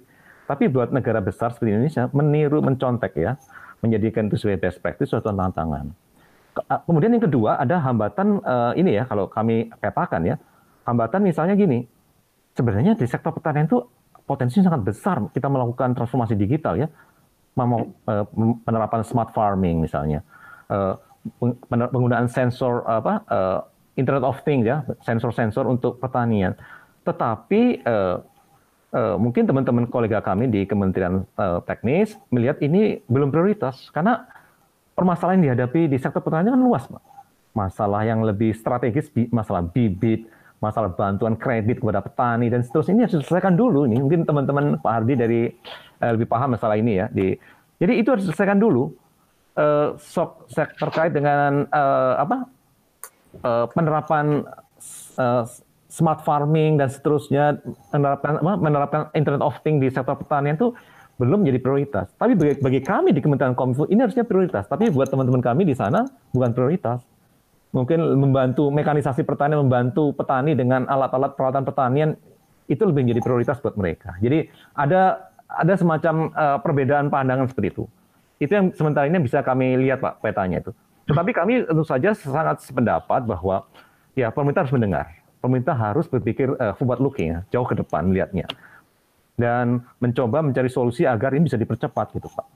Tapi 0.50 0.66
buat 0.66 0.90
negara 0.90 1.22
besar 1.22 1.54
seperti 1.54 1.70
Indonesia 1.70 2.10
meniru, 2.10 2.58
mencontek 2.58 3.14
ya, 3.14 3.38
menjadikan 3.86 4.26
itu 4.26 4.42
sebagai 4.42 4.66
best 4.66 4.82
practice 4.82 5.14
suatu 5.14 5.30
tantangan. 5.30 5.94
Kemudian 6.90 7.14
yang 7.14 7.22
kedua 7.22 7.62
ada 7.62 7.78
hambatan 7.78 8.42
uh, 8.42 8.74
ini 8.74 8.98
ya 8.98 9.06
kalau 9.06 9.30
kami 9.30 9.70
petakan 9.78 10.26
ya, 10.26 10.36
hambatan 10.82 11.22
misalnya 11.22 11.54
gini, 11.54 11.86
sebenarnya 12.58 12.98
di 12.98 13.06
sektor 13.06 13.30
pertanian 13.30 13.70
itu 13.70 13.86
potensinya 14.31 14.71
sangat 14.71 14.83
besar 14.87 15.16
kita 15.35 15.51
melakukan 15.51 15.90
transformasi 15.99 16.38
digital 16.38 16.79
ya, 16.79 16.87
eh, 16.87 18.25
penerapan 18.62 19.03
smart 19.03 19.35
farming 19.35 19.83
misalnya, 19.83 20.23
eh, 20.71 20.95
penggunaan 21.66 22.31
sensor 22.31 22.87
apa 22.87 23.27
eh, 23.27 23.59
Internet 23.99 24.23
of 24.23 24.38
Things 24.47 24.62
ya, 24.62 24.87
sensor-sensor 25.03 25.66
untuk 25.66 25.99
pertanian. 25.99 26.55
Tetapi 27.03 27.83
mungkin 29.19 29.45
teman-teman 29.45 29.87
kolega 29.90 30.23
kami 30.23 30.47
di 30.49 30.64
Kementerian 30.64 31.27
Teknis 31.66 32.16
melihat 32.33 32.62
ini 32.64 33.03
belum 33.11 33.29
prioritas 33.29 33.90
karena 33.93 34.25
permasalahan 34.95 35.43
yang 35.43 35.47
dihadapi 35.53 35.90
di 35.90 35.99
sektor 36.01 36.23
pertanian 36.23 36.55
kan 36.55 36.62
luas. 36.62 36.87
Masalah 37.53 38.07
yang 38.07 38.23
lebih 38.25 38.55
strategis, 38.57 39.11
masalah 39.35 39.66
bibit, 39.66 40.31
masalah 40.61 40.92
bantuan 40.92 41.35
kredit 41.40 41.81
kepada 41.81 42.05
petani 42.05 42.53
dan 42.53 42.61
seterusnya 42.61 42.92
ini 42.94 43.03
harus 43.09 43.16
diselesaikan 43.16 43.57
dulu 43.57 43.88
nih. 43.88 43.99
Mungkin 43.99 44.29
teman-teman 44.29 44.77
Pak 44.79 44.92
Hardi 44.92 45.14
dari 45.16 45.40
uh, 46.05 46.12
lebih 46.12 46.29
paham 46.29 46.55
masalah 46.55 46.77
ini 46.77 47.01
ya. 47.01 47.09
Di, 47.09 47.33
jadi 47.81 47.92
itu 47.96 48.09
harus 48.12 48.29
diselesaikan 48.29 48.61
dulu. 48.61 48.92
Uh, 49.57 49.99
sok 49.99 50.46
terkait 50.79 51.11
dengan 51.11 51.66
uh, 51.75 52.23
apa 52.23 52.46
uh, 53.42 53.66
penerapan 53.75 54.46
uh, 55.18 55.42
smart 55.90 56.23
farming 56.23 56.79
dan 56.79 56.87
seterusnya 56.87 57.59
menerapkan 57.90 58.38
apa, 58.38 58.55
menerapkan 58.57 59.01
Internet 59.12 59.42
of 59.42 59.59
Things 59.66 59.83
di 59.83 59.90
sektor 59.90 60.14
pertanian 60.14 60.55
itu 60.55 60.70
belum 61.18 61.44
menjadi 61.44 61.61
prioritas. 61.61 62.07
Tapi 62.16 62.33
bagi, 62.38 62.55
bagi 62.62 62.81
kami 62.81 63.11
di 63.12 63.20
Kementerian 63.20 63.53
Kominfo 63.53 63.85
ini 63.90 64.01
harusnya 64.01 64.25
prioritas. 64.25 64.64
Tapi 64.70 64.88
buat 64.88 65.11
teman-teman 65.11 65.42
kami 65.42 65.68
di 65.68 65.75
sana 65.77 66.07
bukan 66.33 66.55
prioritas 66.57 67.05
mungkin 67.70 68.02
membantu 68.18 68.68
mekanisasi 68.74 69.22
pertanian, 69.22 69.62
membantu 69.62 70.11
petani 70.14 70.59
dengan 70.59 70.87
alat-alat 70.90 71.38
peralatan 71.38 71.64
pertanian 71.66 72.11
itu 72.70 72.83
lebih 72.87 73.06
menjadi 73.06 73.22
prioritas 73.22 73.59
buat 73.59 73.74
mereka. 73.74 74.14
Jadi 74.22 74.46
ada 74.74 75.30
ada 75.50 75.74
semacam 75.74 76.30
uh, 76.30 76.59
perbedaan 76.62 77.11
pandangan 77.11 77.50
seperti 77.50 77.74
itu. 77.74 77.85
Itu 78.38 78.52
yang 78.54 78.66
sementara 78.74 79.11
ini 79.11 79.18
bisa 79.18 79.42
kami 79.42 79.74
lihat 79.78 79.98
Pak 79.98 80.22
petanya 80.22 80.62
itu. 80.62 80.70
Tetapi 81.11 81.30
kami 81.35 81.66
tentu 81.66 81.83
saja 81.83 82.14
sangat 82.14 82.62
sependapat 82.62 83.26
bahwa 83.26 83.66
ya 84.14 84.30
pemerintah 84.30 84.62
harus 84.62 84.74
mendengar. 84.74 85.06
Pemerintah 85.42 85.74
harus 85.74 86.06
berpikir 86.06 86.54
uh, 86.54 86.74
forward 86.78 87.02
looking 87.02 87.35
jauh 87.50 87.66
ke 87.66 87.74
depan 87.74 88.06
lihatnya. 88.14 88.46
Dan 89.35 89.83
mencoba 89.98 90.44
mencari 90.44 90.68
solusi 90.68 91.09
agar 91.09 91.35
ini 91.35 91.48
bisa 91.50 91.59
dipercepat 91.59 92.12
gitu 92.14 92.28
Pak. 92.30 92.46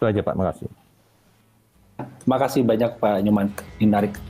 Itu 0.00 0.04
aja 0.08 0.20
Pak, 0.22 0.34
makasih. 0.38 0.70
Terima 2.22 2.38
kasih 2.38 2.60
banyak 2.64 2.90
Pak 2.96 3.16
Nyuman. 3.24 3.48
Menarik. 3.80 4.29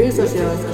Daily 0.00 0.12
Social 0.12 0.48
Podcast. 0.48 0.69